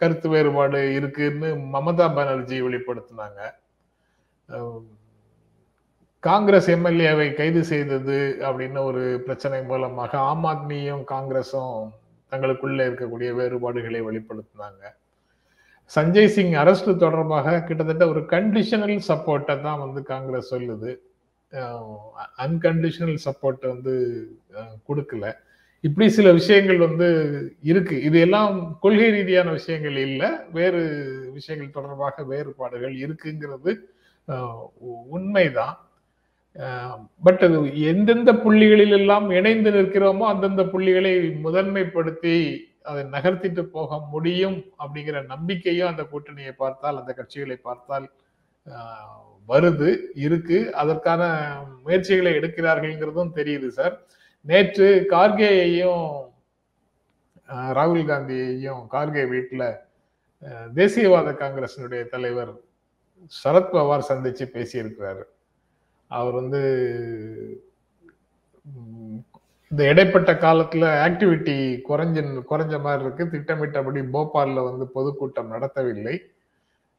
கருத்து 0.00 0.28
வேறுபாடு 0.34 0.80
இருக்குன்னு 0.98 1.48
மமதா 1.74 2.06
பானர்ஜி 2.16 2.58
வெளிப்படுத்தினாங்க. 2.66 3.40
காங்கிரஸ் 6.28 6.68
எம்எல்ஏவை 6.74 7.28
கைது 7.38 7.60
செய்தது 7.70 8.18
அப்படின்னு 8.48 8.80
ஒரு 8.90 9.02
பிரச்சனை 9.26 9.58
மூலமாக 9.70 10.12
ஆம் 10.30 10.46
ஆத்மியும் 10.50 11.02
காங்கிரஸும் 11.12 11.74
தங்களுக்குள்ளே 12.32 12.84
இருக்கக்கூடிய 12.88 13.30
வேறுபாடுகளை 13.40 14.00
வெளிப்படுத்தினாங்க. 14.08 14.82
சஞ்சய் 15.96 16.32
சிங் 16.36 16.56
அரசு 16.62 16.92
தொடர்பாக 17.02 17.58
கிட்டத்தட்ட 17.66 18.04
ஒரு 18.12 18.22
கண்டிஷனல் 18.34 18.96
சப்போர்ட்டை 19.10 19.56
தான் 19.66 19.82
வந்து 19.84 20.00
காங்கிரஸ் 20.12 20.52
சொல்லுது. 20.54 20.92
அன்கண்டிஷனல் 22.44 23.20
சப்போர்ட்டை 23.26 23.68
வந்து 23.74 23.94
கொடுக்கல. 24.88 25.26
இப்படி 25.86 26.06
சில 26.16 26.28
விஷயங்கள் 26.38 26.78
வந்து 26.86 27.08
இருக்கு. 27.70 27.96
இது 28.08 28.18
எல்லாம் 28.26 28.54
கொள்கை 28.84 29.08
ரீதியான 29.16 29.48
விஷயங்கள் 29.58 29.96
இல்லை. 30.06 30.28
வேறு 30.58 30.80
விஷயங்கள் 31.38 31.76
தொடர்பாக 31.76 32.24
வேறுபாடுகள் 32.32 32.94
இருக்குங்கிறது 33.04 33.72
உண்மைதான். 35.16 35.76
பட் 37.26 37.42
அது 37.46 37.58
எந்தெந்த 37.90 38.30
புள்ளிகளில் 38.44 38.94
எல்லாம் 39.00 39.26
இணைந்து 39.38 39.70
நிற்கிறோமோ 39.76 40.24
அந்தந்த 40.32 40.62
புள்ளிகளை 40.72 41.12
முதன்மைப்படுத்தி 41.46 42.36
அதை 42.90 43.02
நகர்த்திட்டு 43.14 43.62
போக 43.76 43.98
முடியும் 44.12 44.58
அப்படிங்கிற 44.82 45.20
நம்பிக்கையும் 45.32 45.90
அந்த 45.92 46.02
கூட்டணியை 46.12 46.52
பார்த்தால் 46.62 47.00
அந்த 47.00 47.12
கட்சிகளை 47.18 47.56
பார்த்தால் 47.68 48.06
வருது 49.48 49.90
இருக்கு. 50.26 50.58
அதற்கான 50.82 51.22
முயற்சிகளை 51.84 52.32
எடுக்கிறார்கள்ங்கிறதும் 52.38 53.36
தெரியுது 53.38 53.68
சார். 53.78 53.96
நேற்று 54.46 54.88
கார்கேயையும் 55.10 56.06
ராகுல் 57.78 58.08
காந்தியையும் 58.10 58.82
கார்கே 58.94 59.24
வீட்டில் 59.34 59.68
தேசியவாத 60.78 61.28
காங்கிரசினுடைய 61.42 62.02
தலைவர் 62.14 62.52
சரத்பவார் 63.42 64.08
சந்திச்சு 64.08 64.44
பேசியிருக்கிறாரு. 64.56 65.24
அவர் 66.10 66.34
வந்து 66.34 66.60
இந்த 69.70 69.82
இடைப்பட்ட 69.90 70.32
காலத்துல 70.44 70.84
ஆக்டிவிட்டி 71.06 71.56
குறைஞ்ச 71.88 72.18
குறைஞ்ச 72.50 72.74
மாதிரி 72.80 73.04
இருக்கு. 73.04 73.24
திட்டமிட்டபடி 73.34 74.00
போபால்ல 74.16 74.64
வந்து 74.68 74.84
பொதுக்கூட்டம் 74.96 75.52
நடத்தவில்லை. 75.54 76.16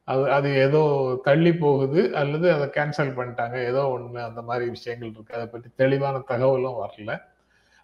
அது 0.08 0.26
அது 0.32 0.50
ஏதோ 0.66 0.82
தள்ளி 1.24 1.52
போகுது 1.64 2.02
அல்லது 2.16 2.48
அதை 2.56 2.68
கேன்சல் 2.78 3.18
பண்ணிட்டாங்க. 3.18 3.58
ஏதோ 3.72 3.82
ஒன்று 3.96 4.20
அந்த 4.24 4.42
மாதிரி 4.42 4.66
விஷயங்கள் 4.76 5.12
இருக்கு. 5.14 5.38
அதை 5.40 5.48
பற்றி 5.54 5.70
தெளிவான 5.82 6.22
தகவலும் 6.32 6.80
வரல. 6.84 7.14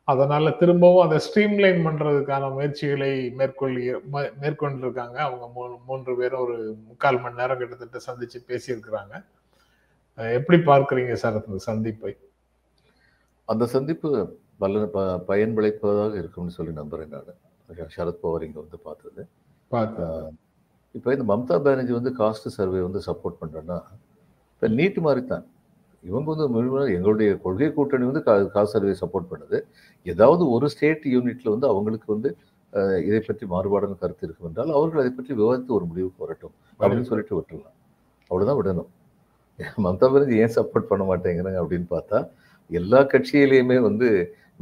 அதனால 0.03 0.49
திரும்பவும் 0.49 1.09
அதை 1.09 1.17
ஸ்ட்ரீம்லைன் 1.17 1.85
பண்றதுக்கான 1.85 2.51
முயற்சிகளை 2.51 3.29
மேற்கொள்ளி 3.29 3.93
மேற்கொண்டிருக்காங்க. 4.13 5.13
அவங்க 5.13 5.51
மூ- 5.55 5.85
மூன்று 5.85 6.15
பேரும் 6.15 6.39
ஒரு 6.39 6.77
முக்கால் 6.87 7.21
மணி 7.21 7.35
நேரம் 7.35 7.57
கிட்டத்தட்ட 7.57 7.99
சந்திச்சு 8.07 8.37
பேசியிருக்கிறாங்க. 8.47 9.25
எப்படி 10.33 10.61
பார்க்கறீங்க 10.61 11.13
சார் 11.13 11.33
அந்த 11.33 11.57
சந்திப்பை? 11.57 12.17
அந்த 13.45 13.65
சந்திப்பு 13.65 14.39
பல 14.57 14.85
ப 14.85 15.19
பயன் 15.19 15.53
விளைப்பதாக 15.53 16.17
இருக்கும்னு 16.17 16.51
சொல்லி 16.51 16.81
நம்புறேன் 16.81 17.07
நான். 17.07 17.23
சரத்பவார் 17.95 18.41
இங்கே 18.41 18.59
வந்து 18.59 18.79
பார்த்தது. 18.83 19.27
பார்த்து 19.67 20.31
இப்போ 20.91 21.13
இந்த 21.13 21.35
மம்தா 21.35 21.63
பானர்ஜி 21.63 21.91
வந்து 21.91 22.13
காஸ்ட் 22.17 22.53
சர்வே 22.55 22.79
வந்து 22.79 23.01
சப்போர்ட் 23.07 23.37
பண்ணுறேன்னா 23.41 23.83
இப்போ 24.53 24.67
நீட் 24.67 24.97
மாதிரி 24.97 25.25
தான் 25.25 25.45
இவங்க 26.03 26.27
வந்து 26.33 26.45
முழுமையாக 26.55 26.95
எங்களுடைய 26.97 27.29
கொள்கை 27.43 27.69
கூட்டணி 27.77 28.05
வந்து 28.09 28.23
கா 28.27 28.33
காஸ்ட் 28.55 28.75
சர்வே 28.75 28.95
சப்போர்ட் 29.03 29.29
பண்ணுது. 29.31 29.57
ஏதாவது 30.05 30.43
ஒரு 30.55 30.67
ஸ்டேட் 30.73 31.05
யூனிட்ல 31.13 31.47
வந்து 31.55 31.67
அவங்களுக்கு 31.71 32.09
வந்து 32.15 32.29
இதை 33.07 33.19
பற்றி 33.27 33.45
மாறுபாடான 33.53 33.97
கருத்து 34.01 34.25
இருக்கும் 34.27 34.47
என்றால் 34.49 34.71
அவர்கள் 34.77 35.01
அதை 35.03 35.11
பற்றி 35.17 35.33
விவாதித்து 35.39 35.71
ஒரு 35.77 35.85
முடிவுக்கு 35.89 36.23
வரட்டும் 36.25 36.53
அப்படின்னு 36.79 37.09
சொல்லிட்டு 37.11 37.35
விட்டுடலாம் 37.37 37.75
அவ்வளோதான் 38.31 38.59
விடணும். 38.59 38.89
மம்தா 39.85 40.07
பானர்ஜி 40.13 40.37
ஏன் 40.43 40.55
சப்போர்ட் 40.57 40.89
பண்ண 40.91 41.03
மாட்டேங்கிறாங்க 41.09 41.59
அப்படின்னு 41.63 41.87
பார்த்தா 41.95 42.19
எல்லா 42.69 42.99
கட்சியிலையுமே 43.11 43.77
வந்து 43.87 44.07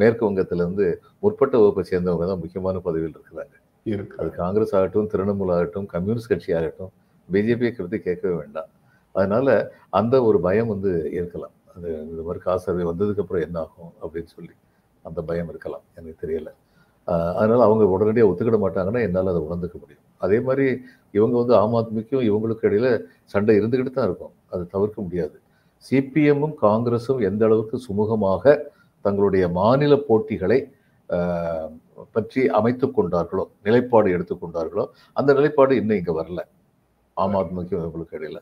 மேற்கு 0.02 0.24
வங்கத்துல 0.28 0.64
இருந்து 0.66 0.86
முற்பட்ட 1.24 1.56
வகுப்பை 1.62 1.84
சேர்ந்தவங்க 1.92 2.26
தான் 2.32 2.42
முக்கியமான 2.44 2.82
பதவியில் 2.88 3.16
இருக்கிறாங்க. 3.16 3.54
இருக்கு 3.86 4.18
அது 4.22 4.30
காங்கிரஸ் 4.42 4.74
ஆகட்டும் 4.78 5.10
திரிணாமுல் 5.12 5.54
ஆகட்டும் 5.56 5.88
கம்யூனிஸ்ட் 5.94 6.32
கட்சி 6.32 6.52
ஆகட்டும் 6.60 6.92
பிஜேபியை 7.30 7.72
கருத்து 7.78 7.98
கேட்கவே 8.08 8.36
வேண்டாம். 8.42 8.70
அதனால 9.16 9.48
அந்த 10.00 10.16
ஒரு 10.30 10.38
பயம் 10.48 10.72
வந்து 10.74 10.92
இருக்கலாம். 11.20 11.54
அது 11.76 11.90
இந்த 12.12 12.22
மாதிரி 12.28 12.42
காசு 12.48 12.90
வந்ததுக்கு 12.92 13.24
அப்புறம் 13.24 13.46
என்ன 13.48 13.58
ஆகும் 13.66 13.94
அப்படின்னு 14.04 14.32
சொல்லி 14.38 14.54
அந்த 15.06 15.20
பயம் 15.30 15.50
இருக்கலாம். 15.52 15.84
எனக்கு 16.00 16.22
தெரியல. 16.24 16.50
அதனால் 17.08 17.38
அதனால 17.40 17.64
அவங்க 17.68 17.84
உடனடியாக 17.94 18.30
ஒத்துக்கிட 18.32 18.58
மாட்டாங்கன்னா 18.64 19.02
என்னால் 19.08 19.32
அதை 19.32 19.40
உணர்ந்துக்க 19.48 19.78
முடியும். 19.84 20.06
அதே 20.26 20.38
மாதிரி 20.48 20.66
இவங்க 21.18 21.36
வந்து 21.42 21.54
ஆம் 21.62 21.76
ஆத்மிக்கும் 21.80 22.26
இவங்களுக்கு 22.30 22.68
இடையில 22.70 22.90
சண்டை 23.34 23.54
இருந்துக்கிட்டு 23.60 23.94
தான் 23.96 24.08
இருக்கும். 24.10 24.34
அது 24.54 24.64
தவிர்க்க 24.74 24.98
முடியாது. 25.06 25.36
சிபிஎம்மும் 25.86 26.56
காங்கிரஸும் 26.66 27.22
எந்த 27.30 27.44
அளவுக்கு 27.48 27.78
சுமூகமாக 27.88 28.54
தங்களுடைய 29.06 29.46
மாநில 29.60 29.94
போட்டிகளை 30.10 30.60
பற்றி 32.16 32.42
அமைத்து 32.60 32.86
கொண்டார்களோ 32.98 33.44
நிலைப்பாடு 33.68 34.10
எடுத்துக்கொண்டார்களோ 34.16 34.86
அந்த 35.20 35.30
நிலைப்பாடு 35.38 35.74
இன்னும் 35.82 36.00
இங்கே 36.02 36.14
வரல. 36.20 36.42
ஆம் 37.18 37.36
ஆத்மிக்கும் 37.40 37.82
இவங்களுக்கு 37.84 38.18
இடையில. 38.20 38.40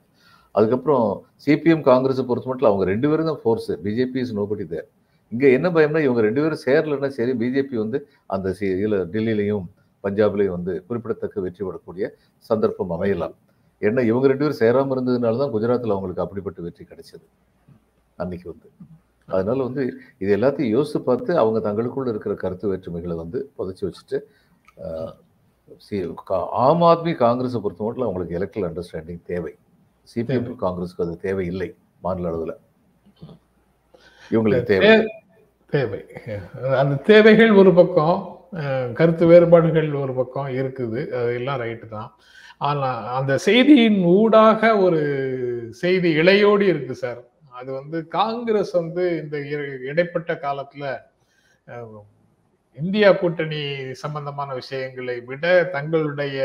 அதுக்கப்புறம் 0.51 1.07
சிபிஎம் 1.45 1.81
காங்கிரஸை 1.81 2.23
பொறுத்த 2.23 2.49
மட்டும் 2.49 2.69
அவங்க 2.69 2.85
ரெண்டு 2.85 3.09
பேரும் 3.09 3.25
தான் 3.25 3.39
force 3.43 3.71
BJP 3.71 4.15
is 4.15 4.35
nobody 4.35 4.65
there 4.65 4.87
இங்கே 5.31 5.51
என்ன 5.51 5.69
பயம்னா 5.69 5.99
இவங்க 5.99 6.21
ரெண்டு 6.21 6.41
பேரும் 6.41 6.63
சேரலைன்னா 6.65 7.07
சரி 7.07 7.31
பிஜேபி 7.31 7.75
வந்து 7.75 8.07
அந்த 8.25 8.53
சி 8.53 8.65
இதில் 8.65 8.91
டெல்லியிலையும் 8.91 9.65
பஞ்சாப்லேயும் 10.03 10.55
வந்து 10.57 10.85
குறிப்பிடத்தக்க 10.87 11.41
வெற்றி 11.41 11.65
பெறக்கூடிய 11.65 12.15
சந்தர்ப்பம் 12.37 12.91
அமையலாம். 12.91 13.35
ஏன்னா 13.81 14.01
இவங்க 14.03 14.27
ரெண்டு 14.27 14.43
பேரும் 14.43 14.61
சேராமல் 14.63 14.97
இருந்ததுனால 14.97 15.37
தான் 15.37 15.53
குஜராத்தில் 15.53 15.93
அவங்களுக்கு 15.95 16.21
அப்படிப்பட்ட 16.21 16.61
வெற்றி 16.61 16.85
கிடைச்சது. 16.85 17.25
அன்னைக்கு 18.17 18.49
வந்து. 18.49 18.69
அதனால 19.27 19.63
வந்து 19.63 19.93
இது 20.17 20.37
எல்லாத்தையும் 20.37 20.69
யோசித்து 20.69 21.01
பார்த்து 21.01 21.37
அவங்க 21.37 21.71
தங்களுக்குள்ள 21.71 22.07
இருக்கிற 22.07 22.35
கருத்து 22.35 22.73
வேற்றுமைகளை 22.73 23.15
வந்து 23.15 23.51
புதைச்சி 23.57 23.83
வச்சுட்டு 23.87 24.19
சி- 25.89 26.15
கா- 26.29 26.47
ஆம் 26.51 26.81
ஆத்மி 26.81 27.15
காங்கிரஸை 27.15 27.61
பொறுத்த 27.61 27.83
மட்டும் 27.83 28.03
அவங்களுக்கு 28.03 28.35
எலக்ட்ரல் 28.35 28.67
அண்டர்ஸ்டாண்டிங் 28.69 29.21
தேவை. 29.23 29.55
சிபிஎம். 30.13 30.49
காங்கிரஸுக்கு 30.63 31.05
அது 31.05 31.15
தேவை 31.25 31.45
இல்லை 31.45 31.69
மாநில 32.05 32.29
அளவில். 32.31 32.55
இவங்களுக்கு 34.31 34.69
தேவை. 34.73 34.91
தேவை. 35.75 36.01
அந்த 36.81 36.95
தேவைகள் 37.11 37.51
ஒரு 37.61 37.71
பக்கம் 37.79 38.19
கருத்து 38.99 39.25
வேறுபாடுகள் 39.25 39.89
ஒரு 40.03 40.13
பக்கம் 40.19 40.47
இருக்குது 40.59 41.01
அது 41.19 41.31
எல்லாம் 41.39 41.61
ரைட்டு 41.61 41.87
தான். 41.87 42.09
ஆனா 42.67 42.89
அந்த 43.17 43.33
செய்தியின் 43.37 43.99
ஊடாக 44.13 44.71
ஒரு 44.85 45.01
செய்தி 45.81 46.09
இழையோடி 46.21 46.65
இருக்கு 46.73 46.95
சார் 46.95 47.19
அது 47.59 47.69
வந்து 47.71 47.97
காங்கிரஸ் 48.07 48.73
வந்து 48.79 49.03
இந்த 49.23 49.37
இடைப்பட்ட 49.91 50.33
காலத்துல 50.45 50.85
இந்தியா 52.77 53.09
கூட்டணி 53.11 53.61
சம்பந்தமான 54.01 54.49
விஷயங்களை 54.53 55.15
விட 55.29 55.45
தங்களுடைய 55.75 56.39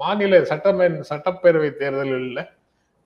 மாநில 0.00 0.40
சட்டமே 0.50 0.86
சட்டப்பேரவை 1.10 1.70
தேர்தலில் 1.80 2.42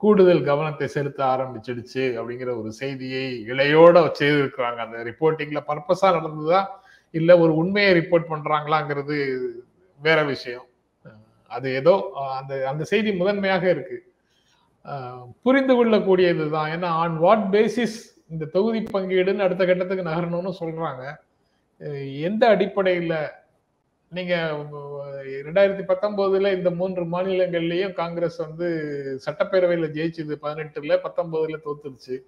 கூடுதல் 0.02 0.42
கவனத்தை 0.48 0.86
செலுத்த 0.94 1.20
ஆரம்பிச்சிடுச்சு 1.32 2.02
அப்படிங்கிற 2.18 2.50
ஒரு 2.60 2.70
செய்தியை 2.80 3.22
இளையோட 3.52 3.96
செய்திருக்கிறாங்க. 4.20 4.78
அந்த 4.86 4.98
ரிப்போர்ட்டிங்ல 5.08 5.60
பர்பஸா 5.70 6.08
நடந்ததா 6.16 6.60
இல்ல 7.14 7.30
ஒரு 7.42 7.52
உண்மையை 7.60 7.92
ரிப்போர்ட் 8.00 8.30
பண்றாங்களாங்கிறது 8.32 9.16
வேற 10.00 10.18
விஷயம். 10.32 10.66
அது 11.50 11.68
ஏதோ 11.80 11.94
அந்த 12.38 12.52
அந்த 12.70 12.82
செய்தி 12.92 13.10
முதன்மையாக 13.20 13.64
இருக்கு. 13.74 13.98
புரிந்து 15.44 15.74
கொள்ளக்கூடியது 15.76 16.44
தான். 16.56 16.68
ஏன்னா 16.74 16.88
ஆன் 17.02 17.16
வாட் 17.24 17.46
பேசிஸ் 17.54 17.96
இந்த 18.32 18.44
தொகுதி 18.54 18.80
பங்கீடுன்னு 18.94 19.46
அடுத்த 19.46 19.62
கட்டத்துக்கு 19.64 20.08
நகரணும்னு 20.10 20.52
சொல்றாங்க. 20.60 21.02
எந்த 22.28 22.42
அடிப்படையில 22.54 23.14
நீங்க 24.10 24.58
ரெண்டாயிரத்தி 25.24 25.84
பத்தொன்பதுல 25.88 26.54
இந்த 26.56 26.70
மூன்று 26.70 27.04
மாநிலங்கள்லயும் 27.04 27.92
காங்கிரஸ் 27.92 28.36
வந்து 28.36 28.68
சட்டப்பேரவையில 29.26 29.88
ஜெயிச்சது 29.88 30.36
பதினெட்டுல 30.42 30.98
பத்தொன்பதுல 31.02 31.54
தோத்துருச்சு. 31.64 32.22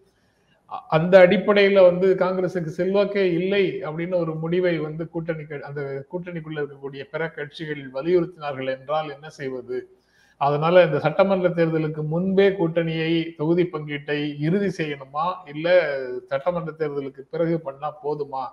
அ- 0.72 0.82
அந்த 0.88 1.26
அடிப்படையில 1.26 1.82
வந்து 1.82 2.14
காங்கிரசுக்கு 2.14 2.70
செல்வாக்கே 2.76 3.32
இல்லை 3.32 3.82
அப்படின்னு 3.82 4.14
ஒரு 4.14 4.34
முடிவை 4.34 4.78
வந்து 4.78 5.08
கூட்டணி 5.08 5.44
க- 5.44 5.60
அந்த 5.62 6.06
கூட்டணிக்குள்ள 6.12 6.64
இருக்கக்கூடிய 6.64 7.04
பிற 7.10 7.28
கட்சிகள் 7.28 7.90
வலியுறுத்தினார்கள் 7.94 8.78
என்றால் 8.78 9.12
என்ன 9.12 9.28
செய்வது? 9.28 9.88
அதனால 10.36 10.82
இந்த 10.82 10.98
சட்டமன்ற 10.98 11.48
தேர்தலுக்கு 11.48 12.06
முன்பே 12.06 12.48
கூட்டணியை 12.48 13.34
தொகுதி 13.36 13.68
பங்கீட்டை 13.72 14.34
இறுதி 14.38 14.84
செய்யணுமா? 14.84 15.34
இல்ல 15.54 15.98
சட்டமன்ற 16.26 16.72
தேர்தலுக்கு 16.78 17.20
பிறகு 17.30 17.60
பண்ணா 17.60 17.98
போதுமா? 18.04 18.46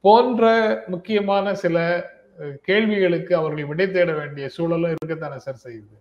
போன்ற 0.00 0.44
முக்கியமான 0.86 1.54
சில 1.54 2.06
கேள்விகளுக்கு 2.68 3.32
அவர்கள் 3.40 3.68
விடை 3.70 3.86
தேட 3.96 4.10
வேண்டிய 4.20 4.44
சூழலும் 4.56 4.94
இருக்கத்தானே 4.94 5.38
சார் 5.46 5.62
செய்யுது? 5.64 5.96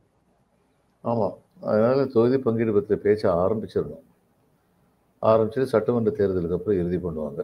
ஆமாம் 1.03 1.35
அதனால 1.69 2.05
தொகுதி 2.15 2.37
பங்கீடு 2.45 2.71
பற்றிய 2.77 2.97
பேச்ச 3.05 3.23
ஆரம்பிச்சிடணும். 3.43 4.05
ஆரம்பிச்சுட்டு 5.29 5.71
சட்டமன்ற 5.73 6.11
தேர்தலுக்கு 6.19 6.57
அப்புறம் 6.57 6.79
இறுதி 6.81 6.99
பண்ணுவாங்க 7.05 7.41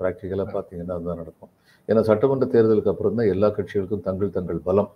ப்ராக்டிக்கலாக 0.00 0.48
பார்த்தீங்கன்னா 0.56 0.94
அதுதான் 0.98 1.20
நடக்கும். 1.22 1.52
ஏன்னா 1.88 2.02
சட்டமன்ற 2.10 2.46
தேர்தலுக்கு 2.54 2.92
அப்புறம் 2.92 3.18
தான் 3.20 3.30
எல்லா 3.34 3.48
கட்சிகளுக்கும் 3.58 4.04
தங்கள் 4.08 4.34
தங்கள் 4.36 4.60
பலம். 4.68 4.90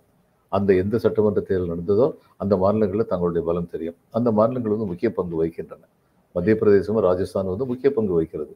அந்த 0.51 0.73
எந்த 0.81 0.95
சட்டமன்ற 1.05 1.41
தேர்தல் 1.49 1.71
நடந்ததோ 1.73 2.07
அந்த 2.43 2.53
மாநிலங்களில் 2.63 3.09
தங்களுடைய 3.11 3.43
பலம் 3.49 3.71
தெரியும். 3.73 3.97
அந்த 4.17 4.29
மாநிலங்கள் 4.39 4.75
வந்து 4.75 4.89
முக்கிய 4.91 5.09
பங்கு 5.19 5.35
வகிக்கின்றன. 5.39 5.83
மத்திய 6.35 6.55
பிரதேசமும் 6.61 7.05
ராஜஸ்தான் 7.09 7.51
வந்து 7.53 7.67
முக்கிய 7.71 7.89
பங்கு 7.97 8.13
வகிக்கிறது. 8.17 8.53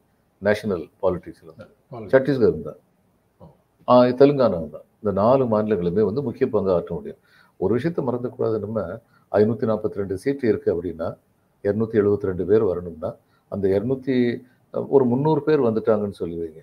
நேஷனல் 0.47 0.85
பாலிடிக்ஸில் 1.03 1.55
சத்தீஸ்கர் 2.13 2.51
இருந்தார் 2.53 2.79
தெலுங்கானா 4.19 4.59
தான். 4.75 4.85
இந்த 5.01 5.11
நாலு 5.21 5.43
மாநிலங்களுமே 5.53 6.03
வந்து 6.09 6.21
முக்கிய 6.27 6.45
பங்கு 6.55 6.71
ஆற்ற 6.75 6.91
முடியும். 6.97 7.19
ஒரு 7.63 7.71
விஷயத்தை 7.77 8.01
மறந்துக்கூடாது. 8.09 8.57
நம்ம 8.65 8.79
ஐநூற்றி 9.31 9.65
நாற்பத்தி 9.69 10.01
ரெண்டு 10.01 10.15
சீட்டு 10.23 10.45
இருக்குது 10.51 10.73
அப்படின்னா 10.75 11.07
இரநூத்தி 11.63 11.95
எழுபத்தி 12.01 12.29
ரெண்டு 12.31 12.43
பேர் 12.49 12.63
வரணும்னா 12.71 13.09
அந்த 13.51 13.65
இரநூத்தி 13.77 14.15
ஒரு 14.95 15.03
முந்நூறு 15.11 15.41
பேர் 15.47 15.65
வந்துட்டாங்கன்னு 15.67 16.19
சொல்லுவீங்க. 16.21 16.59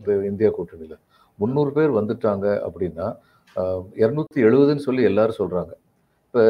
இந்த 0.00 0.10
இந்தியா 0.30 0.50
கூட்டணியில். 0.58 0.98
முந்நூறு 1.38 1.70
பேர் 1.78 1.92
வந்துட்டாங்க 1.98 2.46
அப்படின்னா 2.66 3.06
இரநூத்தி 4.02 4.40
எழுபதுன்னு 4.48 4.86
சொல்லி 4.88 5.02
எல்லாரும் 5.10 5.38
சொல்கிறாங்க 5.40 5.72
இப்போ 6.26 6.42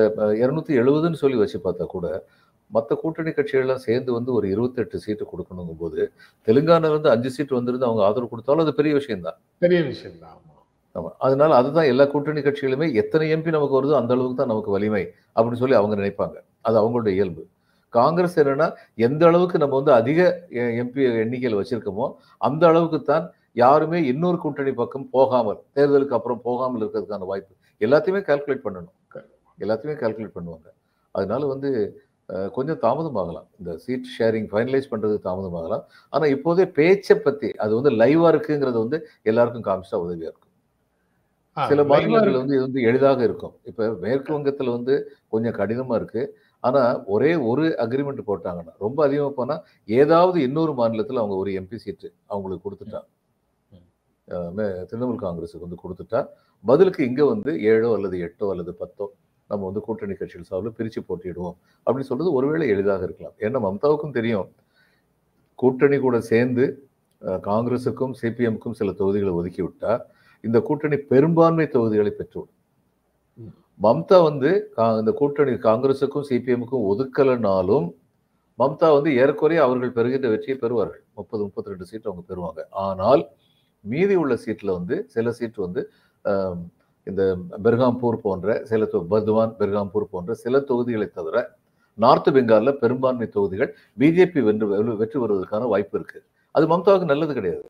இரநூத்தி 0.43 0.73
எழுபதுன்னு 0.81 1.21
சொல்லி 1.23 1.37
வச்சு 1.43 1.59
பார்த்தா 1.67 1.85
கூட 1.97 2.07
மற்ற 2.71 2.97
கூட்டணி 3.03 3.31
கட்சிகள்லாம் 3.39 3.85
சேர்ந்து 3.87 4.11
வந்து 4.17 4.31
ஒரு 4.39 4.47
இருபத்தெட்டு 4.55 5.03
சீட்டு 5.05 5.25
கொடுக்கணுங்கும் 5.33 5.81
போது 5.83 6.01
தெலுங்கானால 6.49 6.93
இருந்து 6.95 7.13
அஞ்சு 7.15 7.31
சீட்டு 7.37 7.59
வந்துருந்து 7.59 7.89
அவங்க 7.89 8.03
ஆதரவு 8.09 8.31
கொடுத்தாலும் 8.33 8.65
அது 8.67 8.75
பெரிய 8.81 8.95
விஷயம் 9.01 9.25
தான். 9.29 9.39
பெரிய 9.65 9.81
விஷயம் 9.93 10.19
தான். 10.25 10.35
ஆமா. 10.37 10.57
ஆமா. 10.97 11.11
அதனால 11.27 11.51
அதுதான் 11.61 11.89
எல்லா 11.93 12.05
கூட்டணி 12.13 12.41
கட்சிகளுமே 12.47 12.87
எத்தனை 13.03 13.27
எம்பி 13.35 13.57
நமக்கு 13.57 13.79
வருதோ 13.79 13.97
அந்த 14.01 14.13
அளவுக்கு 14.17 14.39
தான் 14.41 14.53
நமக்கு 14.53 14.71
வலிமை 14.77 15.03
அப்படின்னு 15.37 15.63
சொல்லி 15.63 15.77
அவங்க 15.81 15.97
நினைப்பாங்க. 16.01 16.37
அது 16.69 16.77
அவங்களுடைய 16.83 17.15
இயல்பு. 17.19 17.43
காங்கிரஸ் 17.93 18.37
என்னன்னா 18.41 18.67
எந்த 19.07 19.23
அளவுக்கு 19.31 19.57
நம்ம 19.63 19.77
வந்து 19.81 19.93
அதிக 20.01 20.21
எம்பி 20.83 21.03
எண்ணிக்கையில் 21.25 21.59
வச்சிருக்கோமோ 21.61 22.07
அந்த 22.49 22.63
அளவுக்கு 22.71 22.99
தான் 23.13 23.25
யாருமே 23.63 23.99
இன்னொரு 24.11 24.39
கூட்டணி 24.43 24.73
பக்கம் 24.81 25.07
போகாமல் 25.17 25.59
தேர்தலுக்கு 25.77 26.17
அப்புறம் 26.19 26.43
போகாமல் 26.49 26.83
இருக்கிறதுக்கான 26.83 27.27
வாய்ப்பு 27.31 27.55
எல்லாத்தையுமே 27.81 28.21
கால்குலேட் 28.29 28.67
பண்ணணும். 28.67 28.95
எல்லாத்தையுமே 29.59 29.97
கால்குலேட் 30.03 30.37
பண்ணுவாங்க. 30.37 30.69
அதனால 31.15 31.43
வந்து 31.55 31.71
கொஞ்சம் 32.53 32.79
தாமதமாகலாம். 32.79 33.47
இந்த 33.59 33.79
சீட் 33.79 34.07
ஷேரிங் 34.19 34.49
ஃபைனலைஸ் 34.53 34.91
பண்றது 34.91 35.19
தாமதமாகலாம். 35.25 35.83
ஆனா 36.11 36.27
இப்போதே 36.27 36.67
பேச்சை 36.67 37.19
பத்தி 37.19 37.51
அது 37.51 37.75
வந்து 37.75 37.91
லைவா 37.91 38.35
இருக்குங்கிறது 38.35 38.73
வந்து 38.73 39.09
எல்லாருக்கும் 39.23 39.63
காமிச்சா 39.63 39.95
உதவியா 39.95 40.23
இருக்கும். 40.23 40.49
சில 41.69 41.85
மாநிலங்கள். 41.85 42.33
வந்து 42.33 42.53
இது 42.53 42.63
வந்து 42.63 42.83
எளிதாக 42.83 43.25
இருக்கும். 43.25 43.55
இப்ப 43.65 43.97
மேற்கு 44.01 44.39
வங்கத்துல 44.39 44.71
வந்து 44.71 45.13
கொஞ்சம் 45.29 45.53
கடினமா 45.53 45.95
இருக்கு. 45.95 46.39
ஆனா 46.61 47.05
ஒரே 47.05 47.35
ஒரு 47.35 47.75
அக்ரிமெண்ட் 47.79 48.19
போட்டாங்கன்னா 48.27 48.73
ரொம்ப 48.79 49.05
அதிகமா 49.05 49.29
போனா 49.29 49.63
ஏதாவது 49.87 50.41
இன்னொரு 50.41 50.73
மாநிலத்துல 50.73 51.17
அவங்க 51.17 51.35
ஒரு 51.35 51.51
எம்பி 51.51 51.75
சீட்டு 51.75 52.13
அவங்களுக்கு 52.27 52.71
கொடுத்துட்டா. 52.71 53.05
ம். 53.71 53.75
அஹ் 54.29 54.53
மே- 54.57 54.85
திரிணாமுல் 54.85 55.23
காங்கிரஸுக்கு 55.23 55.61
வந்து 55.61 55.77
கொடுத்துட்டா. 55.89 56.27
பதிலுக்கு 56.67 57.05
இங்க 57.05 57.25
வந்து 57.25 57.63
ஏழோ 57.63 57.93
அல்லது 57.93 58.19
எட்டோ 58.19 58.51
அல்லது 58.51 58.75
பத்தோ 58.75 59.13
நம்ம 59.51 59.65
வந்து 59.65 59.81
கூட்டணி 59.81 60.13
கட்சிகள் 60.13 60.45
சார்பில் 60.45 60.73
பிரிச்சு 60.79 61.11
போட்டியிடுவோம். 61.11 61.57
அப்படின்னு 61.87 62.01
சொல்றது 62.01 62.33
ஒருவேளை 62.33 62.69
எளிதாக 62.69 63.03
இருக்கலாம். 63.03 63.33
ஏன்னா 63.39 63.67
மம்தாவுக்கும் 63.69 64.13
தெரியும். 64.13 64.53
கூட்டணி 65.55 65.99
கூட 65.99 66.21
சேர்ந்து 66.21 66.89
காங்கிரஸுக்கும் 67.21 68.13
சிபிஎம்க்கும் 68.23 68.71
சில 68.71 68.93
தொகுதிகளை 68.93 69.35
ஒதுக்கி 69.35 69.63
விட்டா 69.63 70.01
இந்த 70.41 70.61
கூட்டணி 70.61 70.97
பெரும்பான்மை 70.97 71.69
தொகுதிகளை 71.69 72.13
பெற்றுவிடும். 72.19 72.55
மம்தா 73.83 74.23
வந்து 74.23 74.73
கா- 74.77 74.99
இந்த 74.99 75.11
கூட்டணி 75.11 75.51
காங்கிரஸுக்கும் 75.51 76.23
சிபிஎம்முக்கும் 76.31 76.93
ஒதுக்கலைனாலும் 76.93 77.95
மம்தா 78.59 78.93
வந்து 78.93 79.17
ஏறக்குறைய 79.17 79.63
அவர்கள் 79.63 79.93
பெறுகின்ற 79.93 80.29
வெற்றியை 80.29 80.59
பெறுவார்கள். 80.61 81.03
முப்பது 81.15 81.43
முப்பத்தி 81.43 81.71
ரெண்டு 81.71 81.85
சீட் 81.85 82.05
அவங்க 82.05 82.23
பெறுவாங்க. 82.29 82.65
ஆனால் 82.71 83.27
மீதி 83.81 84.15
உள்ள 84.15 84.35
சீட்ல 84.35 84.73
வந்து 84.73 85.05
சில 85.09 85.33
சீட் 85.33 85.55
வந்து 85.55 85.91
இந்த 87.07 87.23
பெர்காம்பூர் 87.65 88.17
போன்ற 88.27 88.49
சில 88.71 88.89
பர்துவான் 89.13 89.53
பெர்காம்பூர் 89.61 90.13
போன்ற 90.15 90.35
சில 90.45 90.61
தொகுதிகளை 90.71 91.09
தவிர 91.19 91.37
நார்த் 91.99 92.31
பெங்காலில் 92.37 92.79
பெரும்பான்மை 92.83 93.27
தொகுதிகள் 93.37 93.71
பிஜேபி 94.01 94.41
வென்று 94.49 94.67
வெற்றி 95.03 95.19
வருவதற்கான 95.23 95.69
வாய்ப்பு 95.73 95.97
இருக்கு. 95.99 96.19
அது 96.55 96.65
மம்தாவுக்கு 96.73 97.13
நல்லது 97.13 97.33
கிடையாது. 97.39 97.69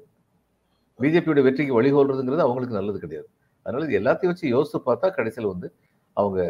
பிஜேபியோட 0.98 1.42
வெற்றிக்கு 1.46 1.74
வழிகோல்றதுங்கிறது 1.78 2.44
அவங்களுக்கு 2.46 2.78
நல்லது 2.78 2.98
கிடையாது. 3.04 3.28
அதனால 3.66 3.86
இது 3.88 3.98
எல்லாத்தையும் 4.00 4.32
வச்சு 4.32 4.54
யோசித்து 4.56 4.80
பார்த்தா 4.88 5.08
கடைசியில் 5.18 5.52
வந்து 5.52 5.68
அவங்க 6.16 6.40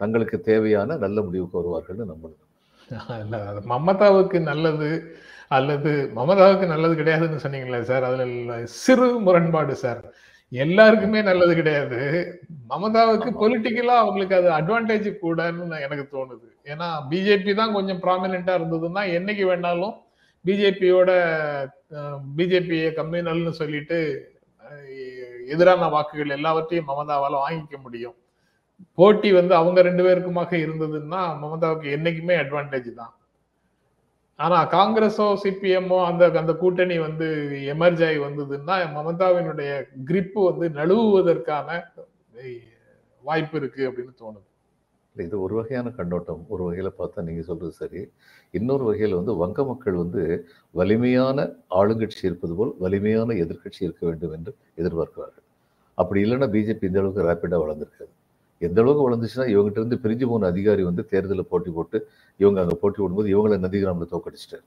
தங்களுக்கு 0.00 0.36
தேவையான 0.50 0.96
நல்ல 1.04 1.18
முடிவுக்கு 1.26 1.60
வருவார்கள்னு 1.60 2.10
நம்பணும் 2.12 2.44
மமதாவுக்கு 3.72 4.38
நல்லது 4.50 4.90
அல்லது 5.56 5.90
மமதாவுக்கு 6.18 6.66
நல்லது 6.72 6.94
கிடையாதுன்னு 7.00 7.42
சொன்னீங்களே 7.44 7.80
சார் 7.90 8.04
அதுல 8.08 8.24
சிறு 8.84 9.08
முரண்பாடு 9.26 9.74
சார். 9.84 10.00
எல்லாருக்குமே 10.52 11.20
நல்லது 11.28 11.52
கிடையாது. 11.58 11.98
மமதாவுக்கு. 12.70 13.30
பொலிட்டிக்கலா 13.42 13.96
அவங்களுக்கு 14.02 14.34
அது 14.38 14.48
அட்வான்டேஜ் 14.58 15.08
கூடன்னு 15.22 15.78
எனக்கு 15.86 16.04
தோணுது. 16.14 16.46
ஏன்னா 16.72 16.88
பிஜேபி 17.10 17.52
தான் 17.60 17.74
கொஞ்சம் 17.76 18.00
ப்ராமினெண்டா 18.04 18.54
இருந்ததுன்னா 18.58 19.02
என்னைக்கு 19.18 19.44
வேணாலும் 19.50 19.94
பிஜேபியோட 20.44 21.10
பிஜேபியை 22.38 22.88
கம்யூனல்னு 23.00 23.52
சொல்லிட்டு 23.60 23.98
எதிரான 25.54 25.88
வாக்குகள் 25.94 26.34
எல்லாவற்றையும் 26.36 26.88
மமதாவால 26.90 27.36
வாங்கிக்க 27.44 27.76
முடியும். 27.84 28.16
போட்டி 28.98 29.28
வந்து 29.38 29.54
அவங்க 29.60 29.78
ரெண்டு 29.86 30.02
பேருக்குமாக 30.06 30.52
இருந்ததுன்னா 30.64 31.20
மமதாவுக்கு 31.42 31.88
என்னைக்குமே 31.96 32.34
அட்வான்டேஜ் 32.42 32.90
தான். 33.00 33.12
ஆனா 34.38 34.58
காங்கிரஸோ 34.74 35.26
சிபிஎம்மோ 35.42 35.98
அந்த 36.10 36.24
அந்த 36.40 36.52
கூட்டணி 36.62 36.96
வந்து 37.06 37.26
எமர்ஜ் 37.72 38.02
ஆகி 38.08 38.18
வந்ததுன்னா 38.26 38.76
மமதாவினுடைய 38.96 39.70
கிரிப்பு 40.10 40.40
வந்து 40.50 40.66
நழுவுவதற்கான 40.78 41.68
வாய்ப்பு 43.24 43.56
இருக்கு 43.60 43.82
அப்படின்னு 43.88 44.12
தோணுது. 44.22 44.46
இது 45.16 45.36
ஒரு 45.44 45.54
வகையான 45.58 45.88
கண்ணோட்டம். 45.98 46.42
ஒரு 46.52 46.62
வகையில் 46.66 46.96
பார்த்தா 46.98 47.24
நீங்கள் 47.28 47.48
சொல்கிறது 47.48 47.74
சரி. 47.82 48.00
இன்னொரு 48.58 48.84
வகையில் 48.88 49.18
வந்து 49.20 49.32
வங்க 49.42 49.64
மக்கள் 49.70 49.96
வந்து 50.02 50.22
வலிமையான 50.80 51.46
ஆளுங்கட்சி 51.80 52.22
இருப்பது 52.28 52.54
போல் 52.58 52.72
வலிமையான 52.84 53.34
எதிர்க்கட்சி 53.44 53.82
இருக்க 53.86 54.02
வேண்டும் 54.10 54.34
என்று 54.38 54.52
எதிர்பார்க்கிறார்கள். 54.80 55.46
அப்படி 55.98 56.20
இல்லைன்னா 56.26 56.48
பிஜேபி 56.54 56.88
இந்த 56.90 57.00
அளவுக்கு 57.02 57.28
ரேப்பிடாக 57.28 57.62
வளர்ந்துருக்காது. 57.64 58.12
எந்த 58.58 58.82
அளவுக்கு 58.82 59.10
வளர்ந்துச்சுன்னா 59.10 59.46
இவங்ககிட்ட 59.46 59.70
இருந்து 59.70 59.98
பிரிஞ்சு 60.02 60.28
போன 60.28 60.46
அதிகாரி 60.46 60.82
வந்து 60.82 61.06
தேர்தலில் 61.06 61.46
போட்டி 61.46 61.70
போட்டு 61.70 62.08
இவங்க 62.36 62.60
அங்கே 62.60 62.76
போட்டி 62.80 63.02
போடும்போது 63.02 63.28
இவங்களை 63.28 63.52
நந்திகிராமில் 63.52 64.16
தோக்கடிச்சிட்டாரு 64.16 64.64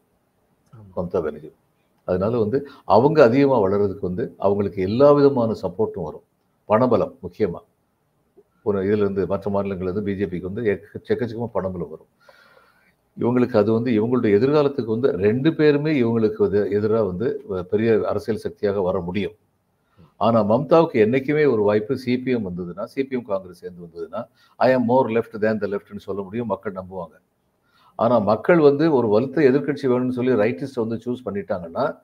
மம்தா 0.96 1.22
பானர்ஜி. 1.22 1.52
அதனால 2.04 2.40
வந்து 2.40 2.68
அவங்க 2.86 3.24
அதிகமாக 3.24 3.70
வளர்றதுக்கு 3.70 4.02
வந்து 4.02 4.36
அவங்களுக்கு 4.38 4.82
எல்லா 4.82 5.12
விதமான 5.12 5.56
சப்போர்ட்டும் 5.62 6.04
வரும். 6.04 6.22
பணபலம் 6.70 7.20
முக்கியமாக 7.20 7.66
ஒரு 8.62 8.84
இதுல 8.84 8.98
இருந்து 8.98 9.28
மற்ற 9.28 9.52
மாநிலங்கள்ல 9.52 9.92
இருந்து 9.92 10.02
பிஜேபிக்கு 10.02 10.52
வந்து 10.52 10.62
எக்க- 10.62 11.12
எக்கச்சக்கமா 11.12 11.50
பணபலம் 11.54 11.90
வரும். 11.90 12.08
இவங்களுக்கு 13.20 13.58
அது 13.58 13.74
வந்து 13.74 13.92
இவங்களுடைய 13.92 14.34
எதிர்காலத்துக்கு 14.34 15.00
வந்து 15.00 15.12
ரெண்டு 15.12 15.54
பேருமே 15.54 16.04
இவங்களுக்கு 16.04 16.72
எதிராக 16.72 17.04
வந்து 17.04 17.44
பெரிய 17.70 18.02
அரசியல் 18.06 18.40
சக்தியாக 18.40 18.82
வர 18.82 19.00
முடியும். 19.00 19.32
ஆனால் 20.22 20.46
மம்தாவுக்கு 20.46 20.92
என்றைக்குமே 20.92 21.46
ஒரு 21.46 21.62
வாய்ப்பு 21.62 22.00
சிபிஎம் 22.06 22.46
வந்ததுன்னா 22.50 22.88
சிபிஎம் 22.96 23.22
காங்கிரஸ் 23.22 23.60
சேர்ந்து 23.60 23.82
வந்ததுன்னா 23.86 24.28
ஐ 24.56 24.72
எம் 24.72 24.86
மோர் 24.86 25.08
லெஃப்ட் 25.08 25.38
தேன் 25.38 25.58
த 25.58 25.68
லெஃப்ட்னு 25.68 25.98
சொல்ல 25.98 26.22
முடியும் 26.22 26.48
மக்கள் 26.48 26.74
நம்புவாங்க. 26.74 27.18
ஆனால் 27.96 28.24
மக்கள் 28.24 28.60
வந்து 28.60 28.94
ஒரு 28.94 29.08
வலுத்த 29.20 29.40
எதிர்க்கட்சி 29.50 29.88
வேணும்னு 29.88 30.10
சொல்லி 30.10 30.32
ரைட்டிஸ்ட் 30.32 30.88
வந்து 30.88 31.00
சூஸ் 31.06 31.22
பண்ணிட்டாங்கன்னா 31.26 31.98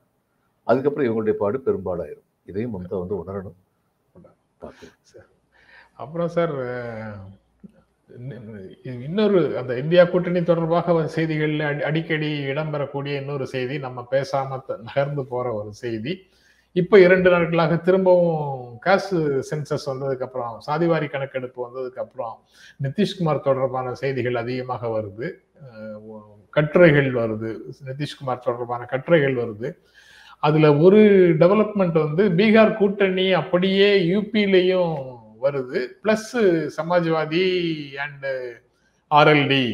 அதுக்கப்புறம் 0.64 1.08
இவங்களுடைய 1.08 1.30
பாடு 1.30 1.62
பெரும்பாலாயிரும். 1.66 2.26
இதையும் 2.44 2.72
மம்தா 2.72 2.98
வந்து 2.98 3.14
உணரணும். 3.14 3.56
அப்புறம் 5.96 6.28
சார் 6.28 6.52
இன்னொரு 8.82 9.58
அந்த 9.58 9.78
இந்தியா 9.78 10.04
கூட்டணி 10.04 10.42
தொடர்பாக 10.42 11.06
செய்திகளில் 11.06 11.60
அடி- 11.60 11.80
அடிக்கடி 11.80 12.44
இடம்பெறக்கூடிய 12.44 13.16
இன்னொரு 13.16 13.46
செய்தி 13.46 13.78
நம்ம 13.78 14.06
பேசாம 14.10 14.64
த- 14.66 14.78
நகர்ந்து 14.82 15.24
போற 15.24 15.52
ஒரு 15.52 15.74
செய்தி. 15.74 16.26
இப்போ 16.80 16.96
இரண்டு 17.04 17.28
நாட்களாக 17.34 17.76
திரும்பவும் 17.86 18.40
காசு 18.86 19.18
சென்சஸ் 19.50 19.86
வந்ததுக்கு 19.90 20.26
அப்புறம் 20.26 20.54
சாதிவாரி 20.66 21.06
கணக்கெடுப்பு 21.14 21.60
வந்ததுக்கு 21.66 22.00
அப்புறம் 22.04 22.34
நிதிஷ்குமார் 22.84 23.46
தொடர்பான 23.46 23.94
செய்திகள் 24.00 24.40
அதிகமாக 24.42 24.82
வருது. 24.96 25.28
கட்டுரைகள் 26.56 27.08
வருது. 27.20 27.50
நிதிஷ்குமார் 27.88 28.46
தொடர்பான 28.48 28.82
கட்டுரைகள் 28.92 29.36
வருது. 29.42 29.70
அதுல 30.46 30.66
ஒரு 30.86 31.00
டெவலப்மெண்ட் 31.42 31.98
வந்து 32.04 32.24
பீகார் 32.40 32.78
கூட்டணி 32.80 33.26
அப்படியே 33.42 33.90
யூபிலையும் 34.12 34.94
வருது. 35.46 35.80
பிளஸ் 36.02 36.30
சமாஜ்வாதி 36.76 37.44
அண்டு 38.04 38.32
ஆர்எல்டி 39.10 39.66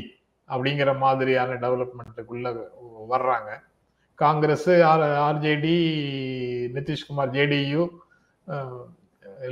அப்படிங்கிற 0.48 0.90
மாதிரியான 1.04 1.52
டெவலப்மெண்ட்டுக்குள்ள 1.64 2.48
வர்றாங்க. 3.12 3.50
Congress 4.18 4.70
R 4.90 5.04
RJD 5.26 5.76
Nitish Kumar 6.74 7.32
JDU 7.36 7.84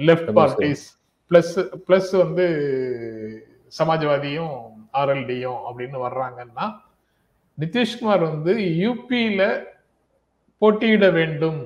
left. 0.09 0.31
Parties 0.39 0.85
plus 1.31 1.55
plus 1.87 2.13
வந்து 2.23 2.47
சமாஜ்வாதியும் 3.79 4.57
ஆர்எல்டியும் 4.95 5.61
அப்படின்னு 5.69 5.99
வர்றாங்கன்னா 6.07 6.67
நிதிஷ்குமார் 7.59 8.25
வந்து 8.29 8.53
யூபியில 8.83 9.43
போட்டியிட 10.63 11.07
வேண்டும் 11.11 11.61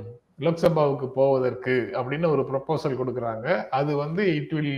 லோக்சபாவுக்கு 0.45 1.07
போவதற்கு 1.11 1.75
அப்படின்னு 1.99 2.27
ஒரு 2.27 2.43
ப்ரொபோசல் 2.51 2.99
கொடுக்குறாங்க 3.01 3.47
அது 3.71 3.93
வந்து 3.97 4.23
it 4.35 4.53
will 4.55 4.75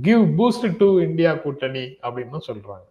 give 0.00 0.24
boost 0.38 0.68
to 0.78 0.88
India 1.00 1.32
கூட்டணி 1.36 1.84
அப்படின்னு 2.02 2.40
சொல்றாங்க 2.48 2.86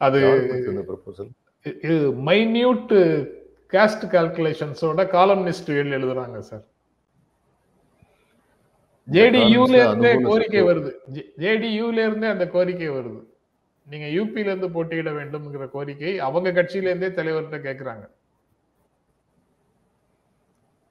அது 0.00 0.20
யார் 0.20 1.39
இது 1.66 1.96
மைன்யூட் 2.28 2.92
காஸ்ட் 3.72 4.04
கால்குலேஷன்ஸோட 4.14 5.00
காலம்னிஸ்டுகள் 5.16 5.96
எழுதுறாங்க 5.98 6.38
சார் 6.50 6.64
ஜேடியூல 9.08 9.74
இருந்தே 9.84 10.10
கோரிக்கை. 10.28 10.60
வருது. 10.68 10.90
ஜேடியூல 11.42 11.98
இருந்தே 12.06 12.28
அந்த 12.34 12.46
கோரிக்கை 12.54 12.88
வருது. 12.96 13.20
நீங்க 13.86 14.06
யூபில 14.16 14.50
இருந்து 14.50 14.68
போட்டியிட 14.74 15.10
வேண்டும்ங்கிற 15.18 15.64
கோரிக்கை 15.76 16.12
அவங்க 16.26 16.48
கட்சியில 16.58 16.90
இருந்தே 16.92 17.10
தலைவர்கிட்ட 17.18 17.58
கேக்குறாங்க. 17.68 18.04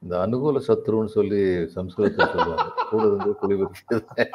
இந்த 0.01 0.15
அனுகூல 0.25 0.59
சத்ருன்னு 0.67 1.11
சொல்லி 1.17 1.39
சம்ஸ்கிருதத்தில் 1.77 2.33
சொல்லுவாங்க. 2.33 2.67
கூட 2.91 3.03
இருந்து 3.09 3.31
குளிர்விக்கிறது 3.41 4.25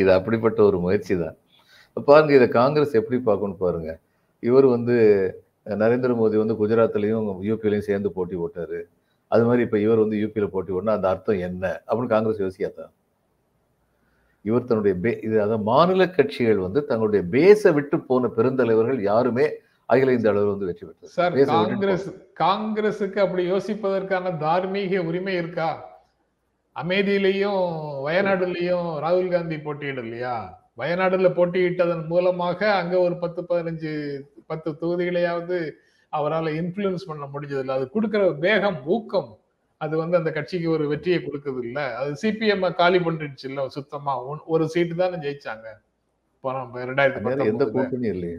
இது 0.00 0.10
அப்படிப்பட்ட 0.18 0.60
ஒரு 0.68 0.78
முயற்சி 0.84 1.14
தான். 1.22 1.36
பாருங்க 1.96 2.34
இதை 2.34 2.48
காங்கிரஸ் 2.48 2.94
எப்படி 2.94 3.18
பார்க்கணும் 3.20 3.56
பாருங்க. 3.56 3.90
இவர் 4.42 4.66
வந்து 4.66 4.94
நரேந்திர 5.82 6.12
மோடி 6.16 6.36
வந்து 6.36 6.54
குஜராத்லயும் 6.54 7.28
யூபிலையும் 7.48 7.88
சேர்ந்து 7.90 8.12
போட்டி 8.12 8.36
போட்டாரு. 8.36 8.80
அது 9.30 9.44
மாதிரி 9.44 9.62
இப்ப 9.62 9.78
இவர் 9.78 9.98
வந்து 9.98 10.16
யூபியில 10.16 10.46
போட்டி 10.46 10.72
போட்டா 10.72 10.92
அந்த 10.92 11.08
அர்த்தம் 11.08 11.38
என்ன? 11.38 11.80
அப்படின்னு 11.88 12.06
காங்கிரஸ் 12.06 12.42
யோசிக்காதான் 12.42 12.92
இவர் 14.44 14.64
தன்னுடைய 14.64 14.94
பே 14.94 15.20
இது 15.22 15.40
அதாவது 15.40 15.62
மாநில 15.62 16.06
கட்சிகள் 16.06 16.58
வந்து 16.58 16.86
தங்களுடைய 16.86 17.24
பேஸை 17.24 17.72
விட்டு 17.72 18.00
போன 18.00 18.28
பெருந்தலைவர்கள் 18.28 19.00
யாருமே 19.02 19.46
அகில 19.88 20.12
இந்த 20.12 20.28
அளவில் 20.30 20.52
வந்து 20.52 20.66
வெற்றி 20.66 20.86
பெற்றது. 20.86 21.12
சார் 21.12 21.32
பேச 21.32 21.48
காங்கிரஸ் 21.52 22.06
காங்கிரஸுக்கு 22.40 23.16
அப்படி 23.16 23.50
யோசிப்பதற்கான 23.50 24.36
தார்மீக 24.38 25.02
உரிமை 25.04 25.34
இருக்கா? 25.34 25.70
அமேதியிலையும் 26.76 27.62
வயநாடுலயும் 28.04 28.88
ராகுல் 29.00 29.28
காந்தி 29.28 29.56
போட்டியிடலையா? 29.56 30.36
வயநாடுல 30.78 31.28
போட்டியிட்டதன் 31.32 32.06
மூலமாக 32.06 32.74
அங்க 32.74 32.98
ஒரு 33.00 33.18
பத்து 33.18 33.42
பதினஞ்சு 33.42 34.20
பத்து 34.46 34.70
தொகுதிகளையாவது 34.70 35.70
அவரால் 36.08 36.44
இன்ஃப்ளூயன்ஸ் 36.44 37.06
பண்ண 37.06 37.28
முடிஞ்சது 37.32 37.58
இல்ல 37.58 37.72
அது 37.72 37.90
கொடுக்கிற 37.90 38.30
வேகம் 38.30 38.84
ஊக்கம் 38.84 39.38
அது 39.76 39.96
வந்து 39.96 40.16
அந்த 40.16 40.32
கட்சிக்கு 40.32 40.70
ஒரு 40.70 40.88
வெற்றியை 40.88 41.18
கொடுக்குது 41.18 41.58
இல்ல 41.58 41.96
அது 41.96 42.12
சிபிஎம் 42.22 42.74
காலி 42.74 42.98
பண்ணிடுச்சு 42.98 43.44
இல்ல 43.44 43.68
சுத்தமா. 43.68 44.28
ஒன்- 44.28 44.40
ஒரு 44.46 44.68
சீட்டு 44.68 44.94
தானே 44.94 45.16
ஜெயிச்சாங்க. 45.16 45.64
போன 46.40 46.64
ரெண்டாயிரத்தி 46.84 47.44
எந்த. 47.44 47.64
கூட்டணியும் 47.64 48.04
இல்லையே. 48.04 48.38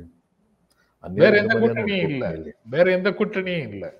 வேற 1.03 1.37
எந்த 1.37 1.59
கூட்டணியும் 1.59 2.09
இல்ல. 2.09 2.25
கூட்டணி. 2.25 2.51
வேற 2.69 2.91
எந்த 2.91 3.09
கூட்டணியும் 3.09 3.67
இல்ல. 3.67 3.93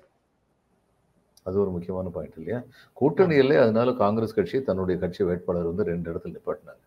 அது 1.42 1.60
ஒரு 1.60 1.70
முக்கியமான 1.70 2.08
பாயிண்ட் 2.08 2.34
இல்லையா? 2.36 2.62
கூட்டணி 2.92 3.36
இல்லை 3.36 3.56
அதனால 3.56 3.92
காங்கிரஸ் 3.92 4.34
கட்சி 4.34 4.62
தன்னுடைய 4.62 5.00
கட்சி 5.00 5.24
வேட்பாளர் 5.24 5.64
வந்து 5.64 5.84
ரெண்டு 5.84 6.12
இடத்துல 6.12 6.34
நிப்பாட்டினாங்க. 6.34 6.85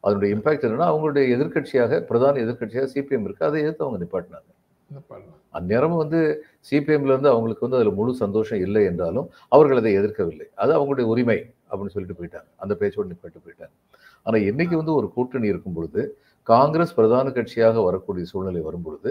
அதனுடைய 0.00 0.36
இம்பாக்ட் 0.36 0.66
என்னன்னா 0.66 0.88
அவங்களுடைய 0.92 1.24
எதிர்க்கட்சியாக 1.36 2.00
பிரதான 2.00 2.40
எதிர்க்கட்சியாக 2.40 2.88
சிபிஎம் 2.94 3.24
இருக்கு. 3.24 3.44
அதை 3.44 3.60
எதிர்த்து 3.60 3.84
அவங்க 3.84 3.98
நிப்பாட்டினாங்க. 4.04 4.48
இந்த 4.90 5.00
பாருங்க. 5.08 5.30
அந்நேரம் 5.50 5.96
வந்து 5.96 6.18
சிபிஎம்ல 6.70 7.12
இருந்து 7.14 7.28
அவங்களுக்கு 7.28 7.64
வந்து 7.66 7.78
அதுல 7.78 7.92
முழு 7.94 8.14
சந்தோஷம் 8.14 8.58
இல்லை 8.58 8.84
என்றாலும் 8.84 9.28
அவர்கள் 9.48 9.76
அதை 9.76 9.92
எதிர்க்கவில்லை. 9.98 10.46
அது 10.54 10.72
அவங்களுடைய 10.78 11.02
உரிமை 11.02 11.38
அப்படின்னு 11.70 11.94
சொல்லிட்டு 11.94 12.18
போயிட்டாங்க. 12.20 12.48
அந்த 12.56 12.76
பேச்சோடு 12.80 13.10
நிப்பாட்டு 13.12 13.44
போயிட்டாங்க. 13.46 13.74
ஆனா 14.22 14.36
இன்னைக்கு 14.50 14.76
வந்து 14.76 14.94
ஒரு 14.94 15.12
கூட்டணி 15.12 15.46
இருக்கும் 15.46 15.72
பொழுது 15.72 16.18
காங்கிரஸ் 16.42 16.94
பிரதான 16.94 17.30
கட்சியாக 17.30 17.84
வரக்கூடிய 17.84 18.24
சூழ்நிலை 18.24 18.60
வரும் 18.60 18.82
பொழுது 18.82 19.10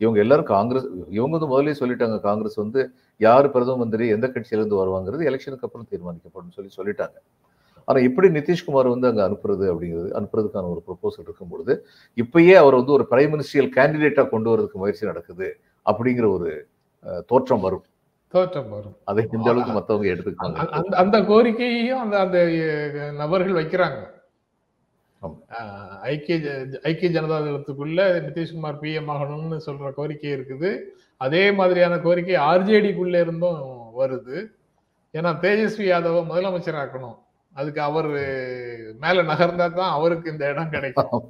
இவங்க 0.00 0.18
எல்லாரும் 0.20 0.44
காங்கிரஸ் 0.44 0.86
இவங்க 1.16 1.38
வந்து 1.38 1.50
முதல்லயே 1.52 1.74
சொல்லிட்டாங்க 1.80 2.20
காங்கிரஸ் 2.20 2.56
வந்து 2.56 2.80
யார் 3.20 3.50
பிரதம 3.50 3.76
மந்திரி 3.76 4.08
எந்த 4.08 4.26
கட்சியில 4.26 4.60
இருந்து 4.62 4.80
வருவாங்கிறது 4.82 5.28
எலெக்ஷனுக்கு 5.30 5.66
அப்புறம் 5.68 5.86
தீர்மானிக்கப்படும் 5.90 6.54
சொல்லி 6.56 6.70
சொல்லிட்டாங்க. 6.78 7.16
ஆனா 7.84 8.00
எப்படி 8.00 8.28
நிதிஷ்குமார் 8.28 8.98
வந்து 8.98 9.08
அங்க 9.08 9.28
அனுப்புறது 9.28 9.74
அப்படிங்கிறது 9.74 10.22
அனுப்புறதுக்கான 10.22 10.70
ஒரு 10.70 10.82
ப்ரொபோசல் 10.86 11.20
இருக்கும் 11.20 11.48
பொழுது 11.48 11.86
இப்பயே 12.16 12.54
அவர் 12.54 12.74
வந்து 12.74 12.92
ஒரு 12.92 13.06
பிரைம் 13.10 13.32
மினிஸ்ட்ரியல் 13.32 13.70
கேண்டிடேட்டா 13.76 14.28
கொண்டு 14.28 14.58
வரதுக்கு 14.58 14.72
முயற்சி 14.72 15.06
நடக்குது 15.06 15.60
அப்படிங்கிற 15.86 16.28
ஒரு 16.28 16.66
தோற்றம் 17.26 17.60
வரும். 17.60 17.84
தோற்றம் 18.28 18.68
வரும். 18.68 18.96
அதை 19.04 19.28
இந்த 19.32 19.50
அளவுக்கு 19.50 19.72
மத்தவங்க 19.72 20.12
எடுத்துக்காங்க 20.12 20.54
அந்த- 20.54 20.96
அந்த 20.96 21.20
கோரிக்கையையும் 21.20 22.00
அந்த 22.00 22.18
அந்த 22.18 22.44
நபர்கள் 23.16 23.64
வைக்கிறாங்க. 23.64 24.12
ஐக்கிய 26.00 26.66
ஐக்கிய 26.82 27.20
ஜனதா 27.20 27.24
தளத்துக்குள்ள 27.24 28.20
நிதிஷ்குமார் 28.20 28.78
பிஎம் 28.80 29.08
ஆகணும்னு 29.08 29.60
சொல்ற 29.66 29.92
கோரிக்கை 29.92 30.32
இருக்குது. 30.32 30.80
அதே 31.16 31.52
மாதிரியான 31.52 31.98
கோரிக்கை 31.98 32.34
ஆர்ஜேடிக்குள்ள 32.34 33.20
இருந்தும் 33.20 33.90
வருது. 33.98 34.46
ஏன்னா 35.12 35.34
தேஜஸ்வி 35.36 35.84
யாதவ 35.84 36.24
முதலமைச்சர் 36.30 36.86
ஆக்கணும் 36.86 37.22
அதுக்கு 37.54 37.80
அவர் 37.80 38.06
மேல 38.98 39.22
நகர்ந்தா 39.22 39.56
தான் 39.56 39.90
அவருக்கு 39.90 40.30
இந்த 40.30 40.48
இடம் 40.48 40.70
கிடைக்கும். 40.70 41.22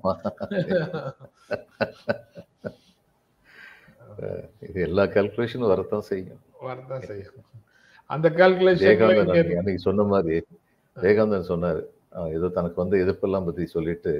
இது 4.61 4.81
எல்லா 4.81 5.03
கால்குலேஷனும் 5.03 5.69
வரத்தான் 5.69 6.01
செய்யும். 6.01 6.41
வரதான் 6.63 7.03
செய்யும். 7.03 7.33
அந்த 8.07 8.31
கால்குலேஷன் 8.31 8.97
அன்னைக்கு- 9.59 9.75
சொன்ன 9.75 10.03
மாதிரி 10.03 10.43
ஜெயகாந்தன் 10.97 11.49
சொன்னாரு 11.49 11.83
ஏதோ 12.35 12.49
தனக்கு 12.49 12.79
வந்து 12.83 12.97
எதிர்ப்பெல்லாம் 13.05 13.47
பத்தி 13.47 13.65
சொல்லிட்டு 13.67 14.13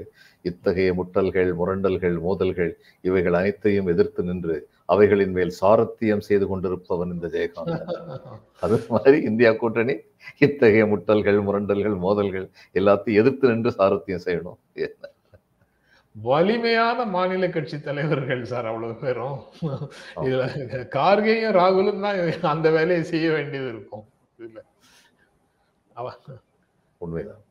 இத்தகைய 0.45 0.91
முட்டல்கள் 0.95 1.51
முரண்டல்கள் 1.61 2.17
மோதல்கள் 2.21 2.73
இவைகள் 3.05 3.39
அனைத்தையும் 3.41 3.89
எதிர்த்து 3.89 4.23
நின்று 4.23 4.57
அவைகளின் 4.89 5.33
மேல் 5.33 5.53
சாரத்தியம் 5.61 6.27
செய்து 6.29 6.47
கொண்டிருப்பவன் 6.49 7.13
இந்த 7.15 7.29
ஜெயகாந்தன். 7.29 7.85
அது 8.65 8.77
மாதிரி 8.89 9.19
இந்தியா 9.31 9.53
கூட்டணி 9.55 9.95
இத்தகைய 10.41 10.85
முட்டல்கள் 10.93 11.41
முரண்டல்கள் 11.49 11.97
மோதல்கள் 11.99 12.47
எல்லாத்தையும் 12.75 13.21
எதிர்த்து 13.23 13.53
நின்று 13.53 13.73
சாரத்தியம் 13.79 14.25
செய்யணும். 14.27 14.59
வலிமையான 16.17 17.05
மாநில 17.15 17.45
கட்சி 17.49 17.77
தலைவர்கள் 17.81 18.43
சார் 18.45 18.69
அவ்வளவு 18.71 18.95
பேரும். 19.01 19.39
இதுல 20.27 20.45
கார்கேயும் 20.97 21.57
ராகுலும் 21.59 22.05
தான் 22.07 22.21
அந்த 22.53 22.71
வேலையை 22.71 23.05
செய்ய 23.05 23.29
வேண்டியது 23.33 23.69
இருக்கும். 23.69 24.07
இதுல. 24.39 24.61
உண்மைதான். 27.01 27.43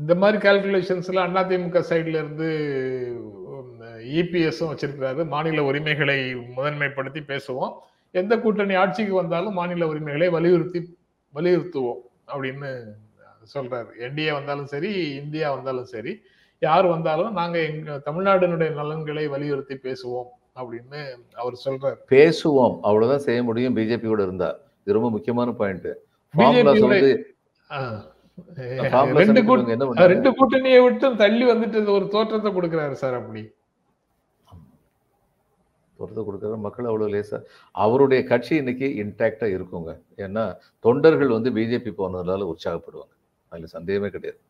இந்த 0.00 0.14
மாதிரி 0.14 0.48
கால்குலேஷன்ஸ்ல 0.48 1.22
அதிமுக 1.40 1.82
சைடுல 1.88 2.18
இருந்து 2.20 2.48
இபிஎஸும் 4.18 4.68
வச்சிருக்கிறாரு. 4.70 5.26
மாநில 5.26 5.64
உரிமைகளை 5.64 6.34
முதன்மைப்படுத்தி 6.34 7.20
பேசுவோம். 7.30 7.72
எந்த 8.10 8.38
கூட்டணி 8.38 8.74
ஆட்சிக்கு 8.74 9.14
வந்தாலும் 9.14 9.52
மாநில 9.52 9.86
உரிமைகளை 9.86 10.28
வலியுறுத்தி 10.28 10.96
வலியுறுத்துவோம் 11.34 12.00
அப்படின்னு 12.34 12.70
சொல்றாரு. 13.54 13.90
என்டிஏ 14.00 14.32
வந்தாலும் 14.32 14.66
சரி 14.66 14.92
இந்தியா 15.14 15.54
வந்தாலும் 15.54 15.84
சரி 15.84 16.20
யார் 16.58 16.86
வந்தாலும் 16.86 17.32
நாங்க 17.32 17.58
எங்க 17.58 18.00
தமிழ்நாட்டினுடைய 18.04 18.72
நலன்களை 18.72 19.28
வலியுறுத்தி 19.28 19.74
பேசுவோம் 19.74 20.30
அப்படின்னு 20.56 21.02
அவர் 21.34 21.60
சொல்றாரு. 21.64 22.00
பேசுவோம். 22.10 22.78
அவ்வளவுதான் 22.82 23.26
செய்ய 23.28 23.42
முடியும். 23.42 23.76
பிஜேபி 23.76 24.06
கூட 24.06 24.22
இருந்தா. 24.22 24.56
இது 24.82 24.92
ரொம்ப 24.92 25.10
முக்கியமான 25.10 25.50
பாயிண்ட் 25.50 25.88
ரெண்டு? 29.12 29.42
ரெண்டு 29.94 30.30
கூட்டணியை 30.30 30.82
விட்டு 30.82 31.16
தள்ளி 31.16 31.44
வந்துட்டு 31.44 31.90
ஒரு 31.90 32.08
தோற்றத்தை 32.08 32.52
கொடுக்கிறாரு 32.52 32.92
சார் 32.92 33.14
அப்படி. 33.14 33.50
பொறுத்து 35.96 36.22
கொடுக்குற 36.22 36.58
மக்கள் 36.58 36.84
அவ்வளவு 36.84 37.10
லேசா 37.10 37.42
அவருடைய 37.72 38.24
கட்சி 38.24 38.56
இன்னைக்கு 38.56 38.86
இன்டாக்டா 38.86 39.42
இருக்குங்க. 39.42 40.02
ஏன்னா 40.16 40.56
தொண்டர்கள் 40.78 41.28
வந்து 41.28 41.50
பிஜேபி 41.50 41.92
போனதுனால 41.98 42.52
உற்சாகப்படுவாங்க. 42.52 43.12
அதுல 43.48 43.66
சந்தேகமே 43.66 44.08
கிடையாது. 44.08 44.40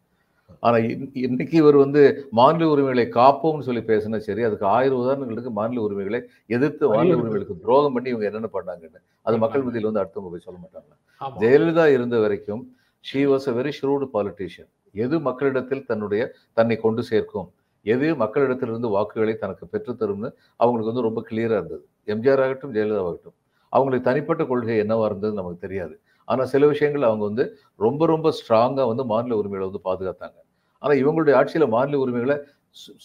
ஆனா 0.61 0.77
இன்- 0.77 1.11
இன்னைக்கு 1.13 1.57
இவர் 1.57 1.77
வந்து 1.77 2.29
மாநில 2.31 2.69
உரிமைகளை 2.69 3.07
காப்போம்னு 3.13 3.61
சொல்லி 3.61 3.81
பேசினா 3.81 4.19
சரி 4.19 4.43
அதுக்கு 4.43 4.67
ஆயிரம் 4.67 4.99
உதாரணங்களுக்கு 4.99 5.51
மாநில 5.51 5.81
உரிமைகளை 5.81 6.29
எதிர்த்து 6.47 6.89
மாநில. 6.89 7.15
உரிமைகளுக்கு 7.15 7.59
துரோகம் 7.59 7.93
பண்ணி 7.93 8.09
இவங்க 8.09 8.27
என்னென்ன 8.27 8.49
பண்ணாங்கன்னு. 8.53 8.97
அது 9.23 9.39
மக்கள் 9.39 9.63
மத்தியில் 9.63 9.91
வந்து 9.91 10.11
அடுத்தவங்க 10.11 10.31
போய் 10.31 10.41
சொல்ல 10.41 10.61
மாட்டாங்க. 10.61 11.15
ஜெயலலிதா 11.39 11.87
இருந்த 11.87 12.19
வரைக்கும் 12.19 12.77
she 13.05 13.21
was 13.31 13.47
a 13.49 13.55
very 13.59 13.73
shrewd 13.77 14.07
politician 14.15 14.71
எது 14.95 15.17
மக்களிடத்தில் 15.29 15.87
தன்னுடைய 15.91 16.23
தன்னை 16.59 16.77
கொண்டு 16.77 17.03
சேர்க்கும்? 17.11 17.49
எது 17.87 18.07
மக்களிடத்திலிருந்து 18.23 18.89
வாக்குகளை 18.95 19.35
தனக்கு 19.37 19.65
பெற்றுத்தரும்னு 19.73 20.29
அவங்களுக்கு 20.61 20.91
வந்து 20.93 21.07
ரொம்ப 21.09 21.21
கிளியராக 21.29 21.61
இருந்தது. 21.61 21.83
எம்ஜிஆர் 22.09 22.43
ஆகட்டும் 22.47 22.73
ஜெயலலிதா 22.77 23.03
ஆகட்டும். 23.05 23.37
அவங்களுக்கு 23.73 24.09
தனிப்பட்ட 24.09 24.43
கொள்கை 24.45 24.77
என்னவா 24.85 25.05
இருந்தது 25.11 25.35
நமக்கு 25.35 25.65
தெரியாது. 25.67 25.95
ஆனால் 26.29 26.51
சில 26.55 26.67
விஷயங்கள் 26.67 27.09
அவங்க 27.11 27.25
வந்து 27.31 27.45
ரொம்ப 27.81 28.07
ரொம்ப 28.07 28.29
ஸ்ட்ராங்காக 28.39 28.87
வந்து 28.93 29.05
மாநில 29.13 29.39
உரிமைகளை 29.41 29.67
வந்து 29.71 29.83
பாதுகாத்தாங்க. 29.89 30.39
ஆனால் 30.83 30.99
இவங்களுடைய 31.03 31.35
ஆட்சியில் 31.41 31.73
மாநில 31.77 31.99
உரிமைகளை 32.05 32.37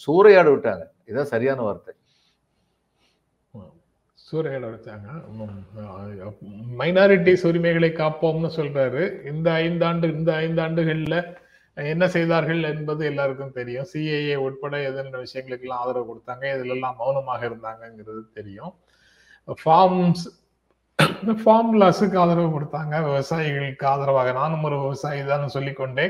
சூறையாட 0.04 0.48
விட்டாங்க. 0.54 0.84
இதுதான் 1.08 1.32
சரியான 1.34 1.60
வார்த்தை. 1.62 1.92
சூறையாட 4.32 4.68
வச்சாங்க 4.68 5.24
மைனாரிட்டிஸ் 6.78 7.46
உரிமைகளை 7.46 7.90
காப்போம்னு 7.90 8.50
சொல்றாரு. 8.56 9.26
இந்த 9.26 9.50
ஐந்தாண்டு 9.50 10.12
இந்த 10.12 10.32
ஐந்தாண்டுகள்ல 10.32 11.36
என்ன 11.74 12.08
செய்தார்கள் 12.08 12.62
என்பது 12.62 13.06
எல்லாருக்கும் 13.06 13.52
தெரியும். 13.52 13.86
சிஏஏ 13.92 14.34
உட்பட 14.34 14.90
எதென்ன 14.90 15.24
விஷயங்களுக்கெல்லாம் 15.24 15.68
ஆதரவு 15.68 16.14
கொடுத்தாங்க 16.14 16.40
இதுலெல்லாம் 16.40 16.96
மௌனமாக 16.96 17.46
இருந்தாங்கங்கிறது 17.46 18.32
தெரியும். 18.34 18.74
ஃபார்ம்ஸ் 19.46 20.44
ஃபார்ம்லாஸுக்கு 21.22 22.16
ஆதரவு 22.16 22.60
கொடுத்தாங்க. 22.60 23.02
விவசாயிகளுக்கு 23.04 23.84
ஆதரவாக. 23.84 24.32
நானும் 24.32 24.62
ஒரு 24.62 24.80
விவசாயி 24.80 25.24
தான் 25.24 25.48
சொல்லிக்கொண்டே 25.48 26.06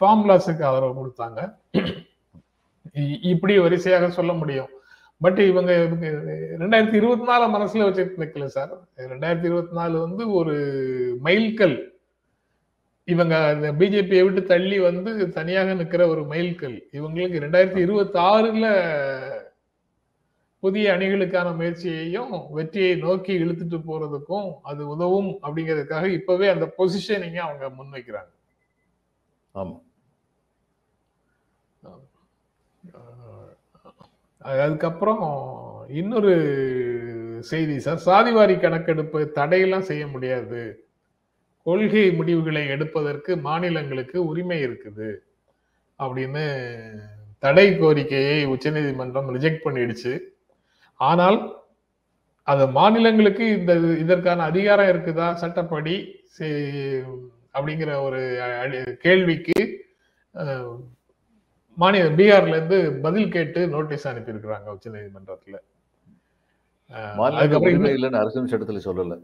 ஃபார்ம்லாஸுக்கு 0.00 0.62
ஆதரவு 0.62 1.06
கொடுத்தாங்க. 1.06 1.54
இ- 2.94 3.18
இப்படி 3.20 3.58
வரிசையாக 3.58 4.10
சொல்ல 4.10 4.32
முடியும். 4.32 4.68
பட் 5.20 5.38
இவங்க 5.38 5.84
இவங்க 5.84 6.06
ரெண்டாயிரத்தி 6.58 6.94
இருபத்தி 6.94 7.24
நாலு 7.24 7.44
மனசுல 7.56 7.84
வச்சுட்டு 7.86 8.22
நிக்கல 8.22 8.44
சார். 8.44 8.88
ரெண்டாயிரத்தி 8.96 9.44
இருபத்தி 9.44 9.74
நாலு 9.74 10.00
வந்து 10.00 10.32
ஒரு 10.32 10.54
மைல்கல். 11.24 11.76
இவங்க 13.04 13.34
இந்த 13.54 13.72
பிஜேபியை 13.72 14.22
விட்டு 14.24 14.42
தள்ளி 14.42 14.78
வந்து 14.78 15.28
தனியாக 15.28 15.74
நிக்கிற 15.74 16.08
ஒரு 16.08 16.22
மைல்கல். 16.22 16.76
இவங்களுக்கு 16.92 17.42
ரெண்டாயிரத்தி 17.44 17.76
இருபத்தி 17.76 18.18
ஆறுல 18.18 18.66
புதிய 20.58 20.92
அணிகளுக்கான 20.92 21.56
முயற்சியையும் 21.56 22.32
வெற்றியை 22.50 22.96
நோக்கி 22.96 23.44
இழுத்துட்டு 23.44 23.78
போறதுக்கும் 23.88 24.52
அது 24.62 24.88
உதவும் 24.88 25.28
அப்படிங்கிறதுக்காக 25.42 26.06
இப்பவே 26.06 26.48
அந்த 26.48 26.74
பொசிஷனிங்க 26.78 27.36
அவங்க 27.36 27.66
முன்வைக்கிறாங்க. 27.68 28.32
ஆமா. 29.54 29.76
அதுக்கப்புறம் 34.46 35.54
இன்னொரு 35.88 36.34
செய்தி 37.40 37.78
சார். 37.78 38.02
சாதிவாரி 38.06 38.60
கணக்கெடுப்பு 38.60 39.32
தடையெல்லாம் 39.34 39.80
செய்ய 39.80 40.06
முடியாது. 40.06 40.84
கொள்கை 41.62 42.12
முடிவுகளை 42.12 42.66
எடுப்பதற்கு 42.66 43.36
மாநிலங்களுக்கு 43.36 44.26
உரிமை 44.26 44.64
இருக்குது 44.64 45.14
அப்படின்னு 45.98 46.70
தடை 47.38 47.78
கோரிக்கையை 47.78 48.44
உச்சநீதிமன்றம் 48.44 49.34
ரிஜெக்ட் 49.34 49.60
பண்ணிடுச்சு. 49.64 50.18
ஆனால் 50.94 51.56
அது 52.42 52.68
மாநிலங்களுக்கு 52.68 53.48
இந்த 53.48 53.74
இதற்கான 53.74 54.42
அதிகாரம் 54.42 54.86
இருக்குதா 54.86 55.32
சட்டப்படி 55.32 56.20
அப்படிங்கிற 57.54 58.02
ஒரு 58.02 58.18
அடி- 58.64 58.92
கேள்விக்கு 58.92 59.84
மாநில 61.78 62.10
பீகார்ல 62.18 62.56
இருந்து 62.58 62.78
பதில் 63.06 63.32
கேட்டு 63.36 63.60
நோட்டீஸ் 63.74 64.06
அனுப்பியிருக்கிறாங்க 64.10 64.74
உச்ச 64.74 64.90
நீதிமன்றத்துல. 64.90 65.56
மாநிலங்களுக்கு 67.20 67.70
உரிமை 67.70 67.90
இல்லைன்னு 67.96 68.20
அரசியல் 68.22 68.52
சட்டத்துல 68.52 68.80
சொல்லல. 68.88 69.16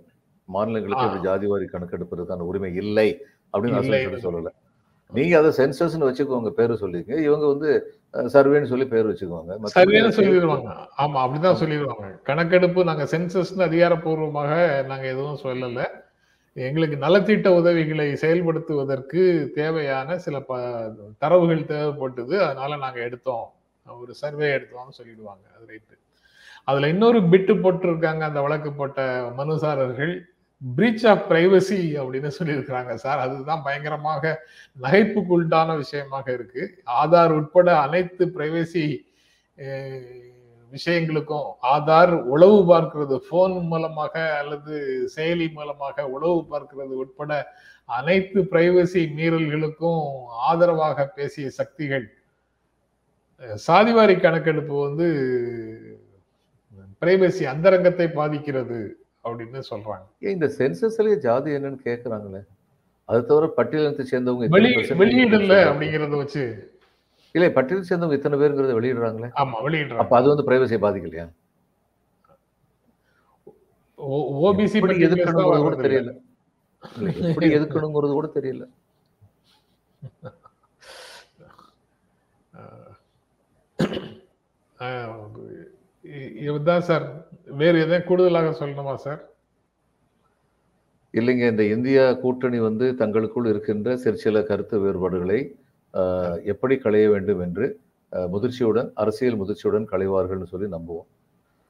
மாநிலங்களுக்கு. 0.49 1.07
இந்த 1.11 1.21
ஜாதிவாரி 1.29 1.67
கணக்கெடுப்பதற்கான 1.75 2.47
உரிமை 2.51 2.73
இல்லை 2.83 3.09
அப்படின்னு 3.55 3.83
சட்டம் 3.89 4.27
சொல்லல. 4.29 4.51
நீங்க 5.13 5.35
அதை 5.39 5.51
சென்சஸ்னு 5.59 6.09
வச்சுக்கோங்க 6.09 6.51
பேரு 6.59 6.75
சொல்லிங்க 6.83 7.15
இவங்க 7.29 7.47
வந்து 7.47 7.71
சர்வேன்னு 8.35 8.71
சொல்லி 8.71 8.87
பேர் 8.93 9.09
வச்சுக்குவாங்க. 9.11 9.53
அதை 9.81 10.13
சொல்லிடுவாங்க 10.19 10.71
ஆமா 11.03 11.19
அப்படிதான் 11.25 11.61
சொல்லிடுவாங்க 11.63 12.07
கணக்கெடுப்பு 12.31 12.89
நாங்க 12.91 13.05
சென்சஸ்னு 13.15 13.67
அதிகாரப்பூர்வமாக 13.69 14.53
நாங்க 14.91 15.07
எதுவும் 15.15 15.43
சொல்லல. 15.45 15.83
எங்களுக்கு 16.55 16.97
நலத்திட்ட 16.97 17.49
உதவிகளை 17.49 18.13
செயல்படுத்துவதற்கு 18.13 19.51
தேவையான 19.51 20.19
சில 20.19 20.41
ப 20.41 20.59
தரவுகள் 21.19 21.63
தேவைப்பட்டது. 21.65 22.35
அதனால 22.39 22.77
நாங்கள் 22.77 23.07
எடுத்தோம். 23.09 23.47
ஒரு 23.87 24.15
சர்வே 24.15 24.49
எடுத்தோம்னு 24.57 24.99
சொல்லிடுவாங்க. 24.99 25.45
அது 25.57 25.65
ரைட்டு 25.69 25.97
அதுல 26.65 26.89
இன்னொரு 26.89 27.23
பிட்டு 27.29 27.55
போட்டிருக்காங்க. 27.55 28.21
அந்த 28.21 28.41
வழக்கு 28.41 28.73
போட்ட 28.73 29.01
மனுசாரர்கள் 29.39 30.13
பிரீச் 30.77 31.07
ஆஃப் 31.07 31.25
பிரைவசி 31.31 31.81
அப்படின்னு 32.01 32.31
சொல்லியிருக்கிறாங்க 32.39 32.95
சார். 32.95 33.19
அதுதான் 33.19 33.63
பயங்கரமாக 33.65 34.43
நகைப்புக்குள்ளான 34.83 35.77
விஷயமாக 35.77 36.33
இருக்கு. 36.33 36.83
ஆதார் 37.03 37.33
உட்பட 37.39 37.79
அனைத்து 37.81 38.27
பிரைவசி 38.27 38.87
விஷயங்களுக்கும் 40.75 41.49
ஆதார் 41.75 42.13
உளவு 42.35 42.59
பார்க்கிறது 42.71 43.17
போன் 43.31 43.57
மூலமாக 43.73 44.15
அல்லது 44.41 44.75
செயலி 45.17 45.47
மூலமாக 45.59 46.07
உளவு 46.17 46.39
பார்க்கிறது 46.53 46.95
உட்பட 47.03 47.33
அனைத்து 47.99 48.41
பிரைவசி 48.53 49.03
மீறல்களுக்கும் 49.19 50.03
ஆதரவாக 50.49 51.07
பேசிய 51.17 51.47
சக்திகள். 51.61 52.07
சாதிவாரி 53.69 54.15
கணக்கெடுப்பு 54.21 54.75
வந்து 54.87 55.07
பிரைவசி 57.03 57.45
அந்தரங்கத்தை 57.53 58.09
பாதிக்கிறது 58.19 58.81
அப்படின்னு 59.25 59.61
சொல்றாங்க. 59.71 60.05
இந்த 60.35 60.47
சென்சஸ்லயே 60.59 61.17
ஜாதி 61.27 61.51
என்னன்னு 61.57 61.81
கேக்குறாங்களே. 61.89 62.43
அது 63.09 63.21
தவிர 63.31 63.47
பட்டியலத்தை 63.57 64.05
சேர்ந்தவங்க 64.13 64.49
வெளியிடல. 65.03 65.57
அப்படிங்கறத 65.71 66.17
வச்சு 66.23 66.45
இல்ல 67.35 67.47
பட்டியல் 67.51 67.89
சேர்ந்தவங்க 67.89 68.19
இத்தனை 68.19 68.39
பேருங்கிறத 68.41 68.75
வெளியிடுறாங்களே 68.79 69.31
ஆமா 69.41 69.59
வெளியிடுறாங்க 69.67 70.03
அப்ப 70.03 70.17
அது 70.19 70.33
வந்து 70.33 70.47
பிரைவசியை 70.49 70.81
பாதிக்கலையா 70.83 71.27
ஓபிசி 74.43 74.79
எப்படி 74.79 75.05
எதுக்கணுங்கிறது 75.07 75.65
கூட 75.67 75.77
தெரியல 75.87 76.13
எப்படி 77.27 77.49
எதுக்கணுங்கிறது 77.59 78.15
கூட 78.15 78.29
தெரியல 78.39 78.65
இதுதான் 86.45 86.87
சார் 86.89 87.05
வேறு 87.61 87.83
எதாவது 87.85 88.07
கூடுதலாக 88.09 88.51
சொல்லணுமா 88.61 88.95
சார் 89.05 89.21
இல்லைங்க 91.15 91.47
இந்த 91.53 91.65
இந்தியா 91.75 92.05
கூட்டணி 92.23 92.59
வந்து 92.61 92.87
தங்களுக்குள் 93.01 93.51
இருக்கின்ற 93.51 93.97
சிறு 93.97 94.19
சில 94.19 94.41
கருத்து 94.43 94.77
வேறுபாடுகளை 94.85 95.41
எப்படி 96.53 96.77
களைய 96.77 97.07
வேண்டும் 97.11 97.41
என்று 97.41 97.67
முதிர்ச்சியுடன் 98.13 98.89
அரசியல் 98.95 99.41
முதிர்ச்சியுடன் 99.41 99.87
களைவார்கள்னு 99.93 100.53
சொல்லி 100.53 100.69
நம்புவோம். 100.77 101.09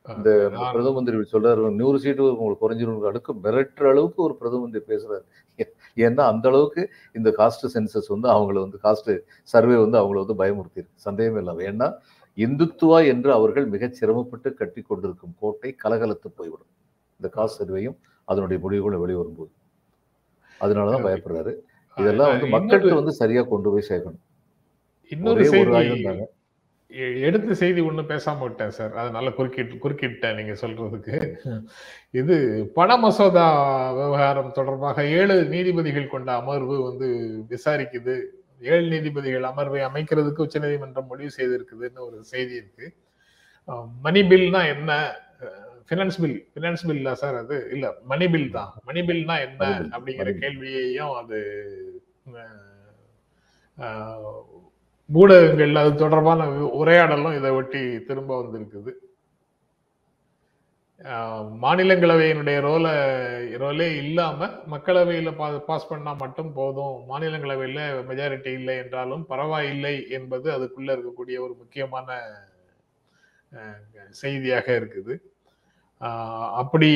இந்த 0.06 0.30
பிரதம 0.72 0.92
மந்திரி 0.92 1.16
சொல்றாரு 1.32 1.74
நூறு 1.80 1.98
சீட்டு 1.98 2.22
உங்களுக்கு 2.38 2.62
குறைஞ்சிரும் 2.64 3.04
அடுக்கு 3.10 3.32
மிரட்டுற 3.44 3.86
அளவுக்கு 3.92 4.20
ஒரு 4.22 4.34
பிரதம 4.36 4.60
மந்திரி 4.60 4.84
பேசுறாரு. 4.88 5.24
ஏன்னா 5.96 6.22
அந்த 6.32 6.46
அளவுக்கு 6.48 6.82
இந்த 7.12 7.28
காஸ்ட் 7.38 7.66
சென்சஸ் 7.74 8.08
வந்து 8.08 8.28
அவங்கள 8.34 8.58
வந்து 8.64 8.78
காஸ்ட் 8.86 9.12
சர்வே 9.52 9.76
வந்து 9.84 9.98
அவங்கள 10.00 10.24
வந்து 10.24 10.36
பயமுறுத்தியிருக்கு. 10.42 11.00
சந்தேகமே 11.06 11.38
இல்லாம. 11.38 11.62
ஏன்னா 11.70 11.88
இந்துத்துவா 12.36 12.98
என்று 13.06 13.32
அவர்கள் 13.32 13.66
மிகச் 13.66 13.94
சிரமப்பட்டு 13.94 14.54
கட்டி 14.54 14.82
கொண்டிருக்கும் 14.82 15.34
கோட்டை 15.40 15.70
கலகலத்து 15.84 16.28
போய்விடும். 16.36 16.70
இந்த 17.20 17.28
காஸ்ட் 17.36 17.60
சர்வேயும் 17.60 17.96
அதனுடைய 18.28 18.58
முடிவுகளும் 18.64 19.02
வெளிவரும்போது. 19.04 19.52
அதனாலதான் 20.60 21.06
பயப்படுறாரு. 21.08 21.52
இதெல்லாம் 22.00 22.30
வந்து 22.32 22.46
மக்கள்கிட்ட 22.54 23.00
வந்து 23.00 23.14
சரியா 23.22 23.42
கொண்டு 23.52 23.70
போய் 23.72 23.90
சேர்க்கணும். 23.90 24.22
இன்னொரு 25.14 25.44
செய்தி 25.54 25.98
எடுத்த 27.26 27.54
செய்தி 27.60 27.80
ஒண்ணு 27.88 28.02
பேசாம 28.10 28.40
விட்டேன் 28.44 28.74
சார். 28.78 28.94
அதனால 29.02 29.30
குறுக்கிட்டு 29.36 29.74
குறுக்கிட்டேன் 29.84 30.36
நீங்க 30.38 30.54
சொல்றதுக்கு. 30.62 31.16
இது 32.20 32.36
பண 32.78 32.96
மசோதா 33.02 33.46
விவகாரம் 33.98 34.50
தொடர்பாக 34.58 35.04
ஏழு 35.20 35.36
நீதிபதிகள் 35.54 36.12
கொண்ட 36.14 36.30
அமர்வு 36.40 36.76
வந்து 36.88 37.08
விசாரிக்குது. 37.52 38.16
ஏழு 38.72 38.86
நீதிபதிகள் 38.94 39.46
அமர்வை 39.50 39.80
அமைக்கிறதுக்கு 39.88 40.44
உச்சநீதிமன்றம் 40.46 41.10
முடிவு 41.12 41.30
செய்திருக்குதுன்னு 41.38 42.06
ஒரு 42.08 42.18
செய்தி 42.32 42.54
இருக்கு. 42.60 42.88
மணி 44.06 44.20
பில்னா 44.32 44.60
என்ன? 44.74 44.90
ஃபினான்ஸ் 45.88 46.18
பில் 46.22 46.38
ஃபினான்ஸ் 46.54 46.84
பில்லா 46.88 47.12
சார் 47.22 47.36
அது. 47.42 47.56
இல்ல 47.74 47.86
மணி 48.12 48.26
பில் 48.34 48.50
தான். 48.58 48.72
மணி 48.88 49.00
பில்னா 49.08 49.36
என்ன 49.46 49.70
அப்படிங்கிற. 49.94 50.32
கேள்வியையும் 50.42 51.14
அது 51.20 51.38
ஊடகங்கள் 55.10 55.80
அது 55.80 55.90
தொடர்பான 56.02 56.42
உரையாடலும் 56.80 57.36
இதை 57.38 57.50
ஒட்டி 57.60 57.80
திரும்ப 58.08 58.30
வந்திருக்குது. 58.40 58.92
மாநிலங்களவையினுடைய 61.62 62.58
ரோல 62.66 62.86
ரோலே 63.62 63.88
இல்லாம 64.02 64.48
மக்களவையில 64.72 65.30
பாஸ் 65.70 65.88
பண்ணா 65.90 66.12
மட்டும் 66.22 66.52
போதும். 66.58 66.96
மாநிலங்களவையில 67.10 67.80
மெஜாரிட்டி 68.10 68.52
இல்லை 68.58 68.74
என்றாலும் 68.82 69.24
பரவாயில்லை 69.32 69.94
என்பது 70.18 70.48
அதுக்குள்ள 70.56 70.94
இருக்கக்கூடிய 70.96 71.38
ஒரு 71.46 71.54
முக்கியமான 71.62 72.18
செய்தியாக 74.22 74.66
இருக்குது. 74.80 75.14
அப்படி 76.52 76.90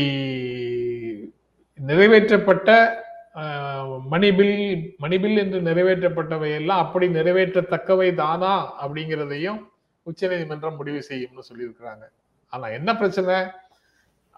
நிறைவேற்றப்பட்ட 1.87 2.95
ஆஹ், 3.35 4.01
மணிபில் 4.11 4.90
மணிபில் 5.01 5.38
என்று 5.38 5.61
நிறைவேற்றப்பட்டவை 5.61 6.55
எல்லாம் 6.55 6.87
அப்படி 6.87 7.09
நிறைவேற்றத்தக்கவை 7.09 8.14
தானா 8.14 8.53
அப்படிங்கிறதையும் 8.87 9.66
உச்சநீதிமன்றம் 10.03 10.77
முடிவு 10.77 11.03
செய்யும்னு 11.09 11.38
சொல்லியிருக்கிறாங்க. 11.55 12.03
ஆனா 12.49 12.69
என்ன 12.69 12.97
பிரச்சனை? 12.97 13.51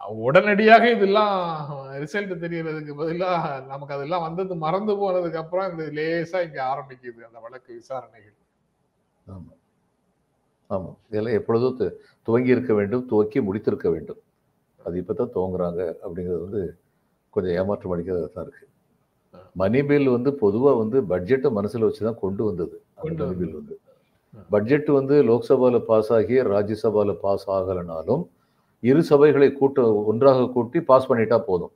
உடனடியாக 0.08 0.90
இதெல்லாம் 0.90 1.68
ரிசல்ட் 1.92 2.44
தெரியறதுக்கு 2.44 2.96
பதிலாக 2.96 3.60
நமக்கு 3.66 3.94
அதெல்லாம் 3.94 4.22
வந்தது 4.22 4.54
மறந்து 4.54 4.92
போனதுக்கு 4.94 5.34
அப்புறம் 5.34 5.78
இந்த 5.78 6.00
லேசா 6.00 6.42
இங்க 6.42 6.62
ஆரம்பிக்குது 6.62 7.26
அந்த 7.26 7.38
வழக்கு 7.42 7.74
விசாரணைகள். 7.74 8.36
ஆமா. 9.26 9.52
ஆமா. 10.70 10.96
இதெல்லாம் 11.08 11.32
எப்பொழுதும் 11.32 11.78
து- 11.78 11.92
துவங்கி 12.22 12.50
இருக்க 12.50 12.74
வேண்டும் 12.74 13.06
துவக்கி 13.06 13.40
முடித்திருக்க 13.40 13.90
வேண்டும். 13.90 14.18
அது 14.80 15.02
இப்பதான் 15.02 15.34
துவங்குறாங்க 15.34 15.80
அப்படிங்கிறது 16.04 16.42
வந்து 16.46 16.62
கொஞ்சம் 17.36 17.54
ஏமாற்றம் 17.54 17.94
அடிக்கிறதா 17.94 18.28
தான் 18.30 18.46
இருக்கு 18.46 18.64
மணி 19.56 19.80
பில் 19.82 20.08
வந்து 20.08 20.30
பொதுவா 20.42 20.70
வந்து 20.78 20.98
பட்ஜெட்டை 21.10 21.50
மனசுல 21.58 21.88
வச்சுதான் 21.88 22.20
கொண்டு 22.20 22.42
வந்தது 22.44 22.76
அந்த 23.02 23.22
மணி 23.24 23.38
பில். 23.40 23.54
வந்து. 23.54 23.74
பட்ஜெட் 24.50 24.88
வந்து 24.90 25.16
லோக்சபால 25.28 25.78
பாஸ் 25.84 26.10
ஆகி 26.12 26.36
ராஜ்யசபால 26.48 27.12
பாஸ் 27.20 27.46
ஆகலைனாலும் 27.50 28.22
இரு 28.82 29.02
சபைகளை 29.10 29.48
கூட்ட 29.52 29.78
ஒன்றாக 30.04 30.48
கூட்டி 30.48 30.78
பாஸ் 30.82 31.08
பண்ணிட்டா 31.10 31.38
போதும். 31.46 31.72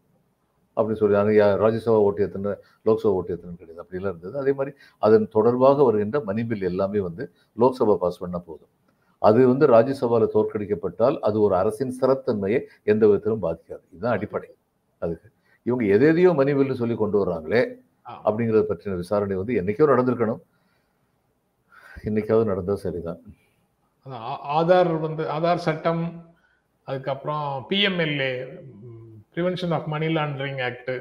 அப்படின்னு 0.76 1.00
சொல்லி 1.00 1.16
அங்க 1.16 1.32
ராஜ்யசபா 1.62 1.96
ஓட்டு 2.02 2.22
எத்தனை 2.22 2.50
லோக்சபா 2.86 3.12
ஓட்டு 3.12 3.32
எத்தனை 3.32 3.56
கிடையாது 3.56 3.82
அப்படிலாம் 3.82 4.12
இருந்தது. 4.12 4.36
அதே 4.38 4.52
மாதிரி 4.52 4.72
அதன் 5.02 5.26
தொடர்பாக 5.28 5.84
வருகின்ற 5.84 6.20
மணி 6.24 6.44
பில் 6.44 6.68
எல்லாமே 6.70 7.00
வந்து 7.00 7.24
லோக்சபா 7.58 7.96
பாஸ் 7.96 8.20
பண்ணா 8.20 8.38
போதும். 8.46 8.70
அது 9.28 9.40
வந்து 9.50 9.66
ராஜ்யசபால 9.74 10.28
தோற்கடிக்கப்பட்டால் 10.34 11.16
அது 11.28 11.36
ஒரு 11.46 11.54
அரசின் 11.60 11.94
ஸ்திரத்தன்மையை 11.98 12.60
எந்த 12.92 13.02
விதத்திலும் 13.08 13.44
பாதிக்காது. 13.44 13.84
இதுதான் 13.92 14.16
அடிப்படை. 14.16 14.50
அதுக்கு 15.02 15.28
இவங்க 15.66 15.84
எது 15.94 16.04
எதையோ 16.12 16.30
மணி 16.38 16.52
பில்னு 16.58 16.80
சொல்லி 16.80 16.96
கொண்டு 17.02 17.18
வர்றாங்களே. 17.22 17.62
அப்படிங்கிறத 18.26 18.64
பற்றின 18.68 18.96
விசாரணை 19.02 19.36
வந்து 19.40 19.58
என்னைக்கோ 19.60 19.86
நடந்திருக்கணும். 19.92 20.42
இன்னைக்காவது 22.08 22.50
நடந்தா 22.50 22.74
சரிதான். 22.84 23.20
ஆதார் 24.58 24.92
வந்து 25.06 25.24
ஆதார் 25.34 25.64
சட்டம் 25.66 26.02
அதுக்கப்புறம் 26.88 27.46
PMLA 27.70 28.32
prevention 29.34 29.74
of 29.76 29.90
money 29.92 30.08
laundering 30.16 30.60
act 30.68 30.92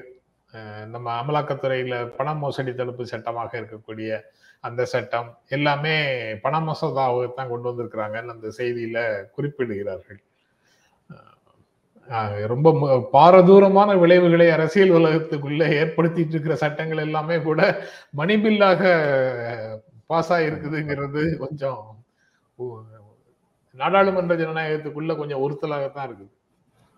நம்ம 0.94 1.08
அமலாக்கத்துறையில 1.22 1.96
பண 2.18 2.34
மோசடி 2.44 2.72
தடுப்பு 2.74 3.04
சட்டமாக 3.12 3.52
இருக்கக்கூடிய 3.62 4.20
அந்த 4.64 4.82
சட்டம் 4.94 5.30
எல்லாமே 5.58 5.94
பண 6.44 6.56
மசோதாவை 6.66 7.22
தான் 7.38 7.52
கொண்டு 7.52 7.70
வந்திருக்கிறாங்கன்னு 7.70 8.36
அந்த 8.36 8.50
செய்தியில 8.60 9.00
குறிப்பிடுகிறார்கள். 9.36 10.20
ரொம்ப 12.52 12.68
பாரதூரமான 13.16 13.90
விளைவுகளை 14.04 14.48
அரசியல் 14.56 14.96
உலகத்துக்குள்ள 15.00 15.64
ஏற்படுத்திட்டு 15.80 16.34
இருக்கிற 16.36 16.56
சட்டங்கள் 16.64 17.04
எல்லாமே 17.08 17.38
கூட 17.48 17.62
மணி 18.20 18.36
பில்லாக 18.44 18.82
பாஸ் 20.12 20.32
ஆகிருக்குதுங்கிறது 20.38 21.24
கொஞ்சம் 21.44 21.82
நாடாளுமன்ற 23.76 24.36
ஜனநாயகத்துக்குள்ள 24.42 25.12
கொஞ்சம் 25.20 25.44
உறுத்தலாகத்தான் 25.46 26.08
இருக்குது. 26.08 26.32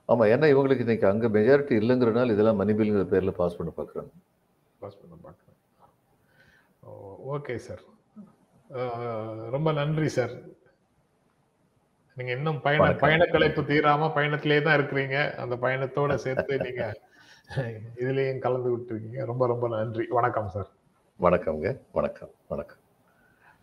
ஆமா 0.10 0.24
ஏன்னா 0.34 0.48
இவங்களுக்கு 0.54 0.86
இன்னைக்கு 0.86 1.08
அங்க 1.12 1.28
மெஜாரிட்டி 1.36 1.74
இல்லைங்கிறனால 1.82 2.34
இதெல்லாம் 2.36 2.62
மணிபில்ங்கிற 2.62 3.06
பேர்ல 3.14 3.34
பாஸ் 3.42 3.58
பண்ண 3.60 3.72
பாக்குறாங்க 3.80 4.12
பாஸ் 4.82 5.00
பண்ண 5.02 5.16
பார்க்குறேன் 5.28 5.53
ஓகே 7.34 7.56
சார் 7.56 7.84
ரொம்ப 9.52 9.72
நன்றி 9.72 10.08
சார் 10.08 10.34
நீங்க 12.16 12.32
இன்னும் 12.32 12.62
பயண. 12.62 12.92
பயண 12.94 13.24
கலைப்பு 13.26 13.62
தீராம 13.70 14.10
பயணத்திலே 14.16 14.62
தான் 14.62 14.80
இருக்கிறீங்க. 14.80 15.36
அந்த 15.36 15.56
பயணத்தோட 15.56 16.16
சேர்த்து 16.16 16.58
நீங்க 16.58 17.00
இதுலயும் 18.00 18.40
கலந்து 18.40 18.70
விட்டுருக்கீங்க. 18.78 19.26
ரொம்ப 19.26 19.48
ரொம்ப 19.48 19.68
நன்றி. 19.68 20.06
வணக்கம் 20.10 20.50
சார் 20.50 20.70
வணக்கம்ங்க. 21.20 21.80
வணக்கம். 21.92 22.32
வணக்கம். 22.48 22.82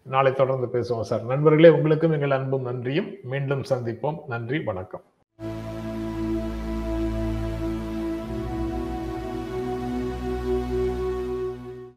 நாளை 0.02 0.32
தொடர்ந்து 0.32 0.66
பேசுவோம் 0.66 1.08
சார் 1.10 1.24
நண்பர்களே 1.24 1.68
உங்களுக்கும் 1.68 2.12
எங்கள் 2.12 2.30
அன்பும் 2.30 2.62
நன்றியும். 2.62 3.10
மீண்டும் 3.22 3.62
சந்திப்போம். 3.70 4.20
நன்றி 4.26 4.60
வணக்கம். 4.62 5.02